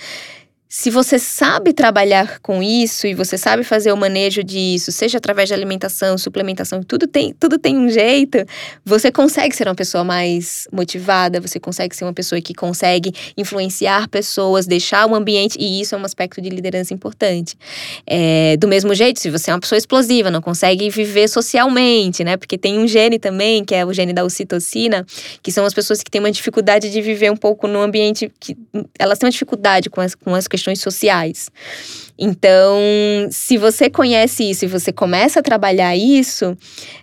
se 0.76 0.90
você 0.90 1.20
sabe 1.20 1.72
trabalhar 1.72 2.40
com 2.40 2.60
isso 2.60 3.06
e 3.06 3.14
você 3.14 3.38
sabe 3.38 3.62
fazer 3.62 3.92
o 3.92 3.96
manejo 3.96 4.42
disso, 4.42 4.90
seja 4.90 5.18
através 5.18 5.48
de 5.48 5.54
alimentação, 5.54 6.18
suplementação, 6.18 6.82
tudo 6.82 7.06
tem, 7.06 7.32
tudo 7.32 7.60
tem 7.60 7.76
um 7.76 7.88
jeito, 7.88 8.38
você 8.84 9.12
consegue 9.12 9.54
ser 9.54 9.68
uma 9.68 9.74
pessoa 9.76 10.02
mais 10.02 10.66
motivada, 10.72 11.40
você 11.40 11.60
consegue 11.60 11.94
ser 11.94 12.04
uma 12.04 12.12
pessoa 12.12 12.40
que 12.40 12.52
consegue 12.52 13.12
influenciar 13.36 14.08
pessoas, 14.08 14.66
deixar 14.66 15.06
o 15.06 15.14
ambiente, 15.14 15.56
e 15.60 15.80
isso 15.80 15.94
é 15.94 15.98
um 15.98 16.04
aspecto 16.04 16.42
de 16.42 16.48
liderança 16.48 16.92
importante. 16.92 17.56
É, 18.04 18.56
do 18.56 18.66
mesmo 18.66 18.92
jeito, 18.96 19.20
se 19.20 19.30
você 19.30 19.52
é 19.52 19.54
uma 19.54 19.60
pessoa 19.60 19.78
explosiva, 19.78 20.28
não 20.28 20.42
consegue 20.42 20.90
viver 20.90 21.28
socialmente, 21.28 22.24
né? 22.24 22.36
Porque 22.36 22.58
tem 22.58 22.80
um 22.80 22.88
gene 22.88 23.20
também, 23.20 23.64
que 23.64 23.76
é 23.76 23.86
o 23.86 23.92
gene 23.92 24.12
da 24.12 24.24
ocitocina, 24.24 25.06
que 25.40 25.52
são 25.52 25.64
as 25.64 25.72
pessoas 25.72 26.02
que 26.02 26.10
têm 26.10 26.20
uma 26.20 26.32
dificuldade 26.32 26.90
de 26.90 27.00
viver 27.00 27.30
um 27.30 27.36
pouco 27.36 27.68
num 27.68 27.80
ambiente 27.80 28.28
que 28.40 28.56
elas 28.98 29.20
têm 29.20 29.28
uma 29.28 29.32
dificuldade 29.32 29.88
com 29.88 30.00
as, 30.00 30.16
com 30.16 30.34
as 30.34 30.48
questões 30.48 30.63
questões 30.64 30.80
sociais. 30.80 31.50
Então, 32.16 32.78
se 33.30 33.58
você 33.58 33.90
conhece 33.90 34.48
isso 34.48 34.64
e 34.64 34.68
você 34.68 34.92
começa 34.92 35.40
a 35.40 35.42
trabalhar 35.42 35.96
isso, 35.96 36.56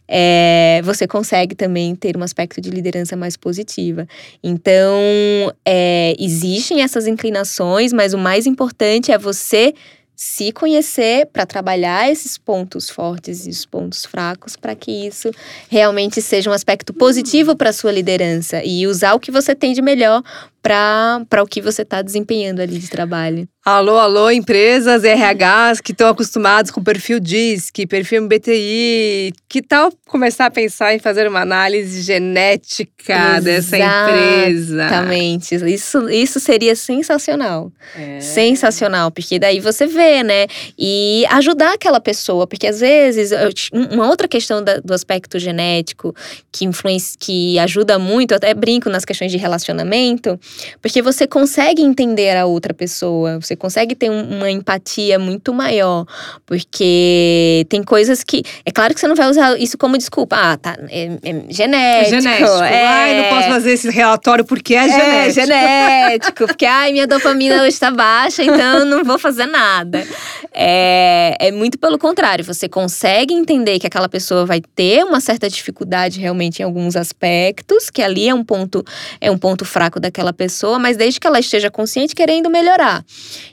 é, 0.07 0.81
você 0.83 1.05
consegue 1.05 1.53
também 1.53 1.95
ter 1.95 2.17
um 2.17 2.23
aspecto 2.23 2.61
de 2.61 2.69
liderança 2.69 3.15
mais 3.15 3.35
positiva. 3.37 4.07
Então, 4.41 5.53
é, 5.65 6.15
existem 6.17 6.81
essas 6.81 7.07
inclinações, 7.07 7.91
mas 7.93 8.13
o 8.13 8.17
mais 8.17 8.47
importante 8.47 9.11
é 9.11 9.17
você 9.17 9.73
se 10.15 10.51
conhecer 10.51 11.25
para 11.25 11.47
trabalhar 11.47 12.09
esses 12.09 12.37
pontos 12.37 12.91
fortes 12.91 13.47
e 13.47 13.49
os 13.49 13.65
pontos 13.65 14.05
fracos 14.05 14.55
para 14.55 14.75
que 14.75 15.07
isso 15.07 15.31
realmente 15.67 16.21
seja 16.21 16.47
um 16.47 16.53
aspecto 16.53 16.93
positivo 16.93 17.55
para 17.55 17.73
sua 17.73 17.91
liderança 17.91 18.63
e 18.63 18.85
usar 18.85 19.15
o 19.15 19.19
que 19.19 19.31
você 19.31 19.55
tem 19.55 19.73
de 19.73 19.81
melhor 19.81 20.21
para 20.61 21.41
o 21.41 21.47
que 21.47 21.59
você 21.59 21.81
está 21.81 22.03
desempenhando 22.03 22.61
ali 22.61 22.77
de 22.77 22.87
trabalho. 22.87 23.49
Alô, 23.63 23.99
alô, 23.99 24.31
empresas 24.31 25.03
RHs 25.03 25.81
que 25.81 25.91
estão 25.91 26.09
acostumados 26.09 26.71
com 26.71 26.81
perfil 26.81 27.19
DISC, 27.19 27.85
perfil 27.85 28.23
MBTI. 28.23 29.31
Que 29.47 29.61
tal 29.61 29.91
começar 30.07 30.47
a 30.47 30.49
pensar 30.51 30.95
em 30.95 30.99
fazer 30.99 31.27
uma 31.27 31.41
análise 31.41 32.01
genética 32.01 33.13
Exatamente. 33.13 33.43
dessa 33.43 33.77
empresa? 33.77 34.83
Exatamente. 34.83 35.55
Isso, 35.71 36.09
isso 36.09 36.39
seria 36.39 36.75
sensacional. 36.75 37.71
É. 37.95 38.19
Sensacional, 38.19 39.11
porque 39.11 39.37
daí 39.37 39.59
você 39.59 39.85
vê, 39.85 40.23
né? 40.23 40.47
E 40.75 41.23
ajudar 41.29 41.73
aquela 41.73 41.99
pessoa, 41.99 42.47
porque 42.47 42.65
às 42.65 42.79
vezes, 42.79 43.29
uma 43.71 44.09
outra 44.09 44.27
questão 44.27 44.63
da, 44.63 44.77
do 44.77 44.91
aspecto 44.91 45.37
genético 45.37 46.15
que 46.51 46.65
influencia, 46.65 47.15
que 47.19 47.59
ajuda 47.59 47.99
muito, 47.99 48.31
eu 48.31 48.37
até 48.37 48.55
brinco 48.55 48.89
nas 48.89 49.05
questões 49.05 49.31
de 49.31 49.37
relacionamento, 49.37 50.39
porque 50.81 50.99
você 50.99 51.27
consegue 51.27 51.83
entender 51.83 52.35
a 52.35 52.47
outra 52.47 52.73
pessoa, 52.73 53.39
você 53.51 53.55
consegue 53.55 53.95
ter 53.95 54.09
uma 54.09 54.49
empatia 54.49 55.19
muito 55.19 55.53
maior. 55.53 56.05
Porque 56.45 57.65
tem 57.69 57.83
coisas 57.83 58.23
que. 58.23 58.43
É 58.65 58.71
claro 58.71 58.93
que 58.93 58.99
você 58.99 59.07
não 59.07 59.15
vai 59.15 59.29
usar 59.29 59.59
isso 59.59 59.77
como 59.77 59.97
desculpa. 59.97 60.35
Ah, 60.35 60.57
tá. 60.57 60.77
É, 60.89 61.05
é 61.23 61.45
genético. 61.49 62.15
É 62.15 62.21
genético. 62.21 62.63
É, 62.63 62.85
ai, 62.85 63.21
não 63.21 63.29
posso 63.35 63.49
fazer 63.49 63.71
esse 63.73 63.89
relatório 63.89 64.45
porque 64.45 64.73
é, 64.73 64.85
é 64.85 64.87
genético. 64.87 65.39
É 65.39 66.09
genético. 66.09 66.47
porque, 66.47 66.65
ai, 66.65 66.91
minha 66.93 67.07
dopamina 67.07 67.57
hoje 67.57 67.69
está 67.69 67.91
baixa, 67.91 68.43
então 68.43 68.85
não 68.85 69.03
vou 69.03 69.19
fazer 69.19 69.45
nada. 69.45 70.05
É, 70.53 71.35
é 71.39 71.51
muito 71.51 71.77
pelo 71.77 71.97
contrário. 71.97 72.43
Você 72.45 72.69
consegue 72.69 73.33
entender 73.33 73.79
que 73.79 73.87
aquela 73.87 74.07
pessoa 74.07 74.45
vai 74.45 74.61
ter 74.75 75.03
uma 75.03 75.19
certa 75.19 75.49
dificuldade 75.49 76.19
realmente 76.19 76.59
em 76.59 76.63
alguns 76.63 76.95
aspectos, 76.95 77.89
que 77.89 78.01
ali 78.01 78.29
é 78.29 78.33
um 78.33 78.43
ponto, 78.43 78.83
é 79.19 79.29
um 79.29 79.37
ponto 79.37 79.65
fraco 79.65 79.99
daquela 79.99 80.31
pessoa, 80.31 80.79
mas 80.79 80.95
desde 80.95 81.19
que 81.19 81.27
ela 81.27 81.39
esteja 81.39 81.69
consciente 81.69 82.15
querendo 82.15 82.49
melhorar. 82.49 83.03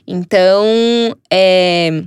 Então, 0.07 0.65
é. 1.31 2.03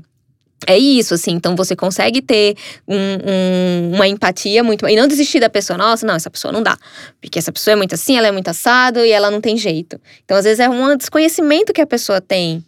É 0.64 0.78
isso, 0.78 1.14
assim. 1.14 1.32
Então 1.32 1.56
você 1.56 1.74
consegue 1.74 2.22
ter 2.22 2.54
um, 2.86 2.96
um, 2.96 3.94
uma 3.94 4.06
empatia 4.06 4.62
muito. 4.62 4.86
E 4.88 4.94
não 4.94 5.08
desistir 5.08 5.40
da 5.40 5.50
pessoa. 5.50 5.76
Nossa, 5.76 6.06
não, 6.06 6.14
essa 6.14 6.30
pessoa 6.30 6.52
não 6.52 6.62
dá. 6.62 6.78
Porque 7.20 7.36
essa 7.36 7.50
pessoa 7.50 7.72
é 7.72 7.76
muito 7.76 7.96
assim, 7.96 8.16
ela 8.16 8.28
é 8.28 8.30
muito 8.30 8.46
assado 8.46 9.00
e 9.00 9.10
ela 9.10 9.28
não 9.28 9.40
tem 9.40 9.56
jeito. 9.56 10.00
Então, 10.24 10.36
às 10.36 10.44
vezes, 10.44 10.60
é 10.60 10.68
um 10.68 10.96
desconhecimento 10.96 11.72
que 11.72 11.80
a 11.80 11.86
pessoa 11.86 12.20
tem 12.20 12.64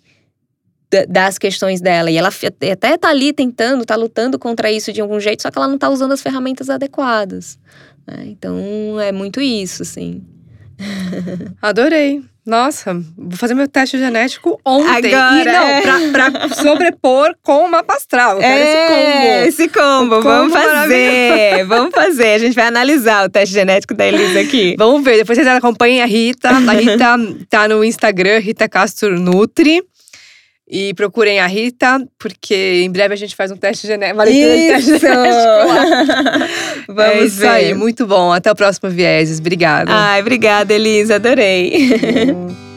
das 1.09 1.39
questões 1.39 1.81
dela. 1.81 2.11
E 2.11 2.17
ela 2.17 2.31
até 2.73 2.97
tá 2.97 3.09
ali 3.09 3.33
tentando, 3.33 3.85
tá 3.85 3.97
lutando 3.97 4.39
contra 4.39 4.71
isso 4.71 4.93
de 4.93 5.01
algum 5.01 5.19
jeito, 5.19 5.43
só 5.43 5.51
que 5.51 5.59
ela 5.59 5.67
não 5.67 5.79
tá 5.79 5.89
usando 5.89 6.13
as 6.13 6.23
ferramentas 6.23 6.71
adequadas. 6.71 7.59
Né? 8.07 8.27
Então 8.27 9.01
é 9.01 9.11
muito 9.11 9.41
isso, 9.41 9.83
assim. 9.83 10.23
Adorei. 11.61 12.23
Nossa, 12.47 12.95
vou 13.17 13.39
fazer 13.39 13.55
meu 13.55 13.67
teste 13.67 13.99
genético 13.99 14.61
ontem. 14.67 15.15
Agora, 15.15 15.43
e 15.43 15.45
não, 15.45 15.67
é. 15.67 16.11
pra, 16.11 16.31
pra 16.31 16.49
sobrepor 16.51 17.35
com 17.43 17.65
o 17.65 17.71
mapa 17.71 17.95
astral. 17.95 18.35
Eu 18.35 18.41
quero 18.41 18.63
é, 18.63 19.49
esse 19.49 19.69
combo. 19.69 20.15
Esse 20.15 20.21
combo, 20.21 20.23
vamos 20.23 20.53
fazer. 20.53 21.65
Vamos 21.65 21.95
fazer. 21.95 22.35
A 22.35 22.39
gente 22.39 22.55
vai 22.55 22.67
analisar 22.67 23.25
o 23.25 23.31
teste 23.31 23.55
genético 23.55 23.95
da 23.95 24.07
Elisa 24.07 24.41
aqui. 24.41 24.75
Vamos 24.79 25.03
ver. 25.03 25.17
Depois 25.17 25.39
vocês 25.39 25.49
acompanhem 25.49 26.03
a 26.03 26.07
Rita. 26.07 26.51
A 26.51 26.73
Rita 26.73 27.17
tá 27.49 27.67
no 27.67 27.83
Instagram, 27.83 28.39
Rita 28.41 28.69
Castro 28.69 29.19
Nutri. 29.19 29.83
E 30.69 30.95
procurem 30.95 31.41
a 31.41 31.47
Rita, 31.47 32.03
porque 32.19 32.83
em 32.85 32.91
breve 32.91 33.13
a 33.13 33.17
gente 33.17 33.37
faz 33.37 33.51
um 33.51 33.57
teste 33.57 33.87
genético. 33.87 34.23
Isso! 34.25 34.91
Teste 34.99 35.07
Vamos 36.89 37.03
é 37.03 37.25
isso 37.25 37.41
ver. 37.41 37.49
aí, 37.49 37.75
muito 37.75 38.07
bom. 38.07 38.33
Até 38.33 38.51
o 38.51 38.55
próximo 38.55 38.89
Vieses. 38.89 39.41
Obrigada. 39.41 39.91
Ai, 39.93 40.21
obrigada, 40.23 40.73
Elisa. 40.73 41.17
Adorei. 41.17 41.91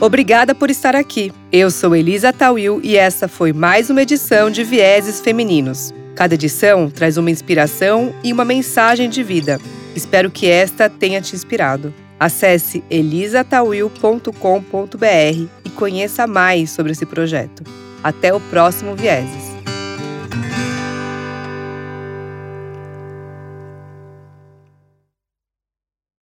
Obrigada 0.00 0.52
por 0.52 0.68
estar 0.68 0.96
aqui. 0.96 1.30
Eu 1.52 1.70
sou 1.70 1.94
Elisa 1.94 2.32
Tawil 2.32 2.80
e 2.82 2.96
essa 2.96 3.28
foi 3.28 3.52
mais 3.52 3.88
uma 3.88 4.02
edição 4.02 4.50
de 4.50 4.64
Vieses 4.64 5.20
Femininos. 5.20 5.94
Cada 6.16 6.34
edição 6.34 6.90
traz 6.90 7.16
uma 7.16 7.30
inspiração 7.30 8.12
e 8.24 8.32
uma 8.32 8.44
mensagem 8.44 9.08
de 9.08 9.22
vida. 9.22 9.60
Espero 9.94 10.28
que 10.28 10.48
esta 10.48 10.90
tenha 10.90 11.20
te 11.20 11.36
inspirado. 11.36 11.94
Acesse 12.22 12.84
elisatawil.com.br 12.88 15.48
e 15.64 15.70
conheça 15.70 16.24
mais 16.24 16.70
sobre 16.70 16.92
esse 16.92 17.04
projeto. 17.04 17.64
Até 18.00 18.32
o 18.32 18.38
próximo 18.38 18.94
Vieses. 18.94 19.51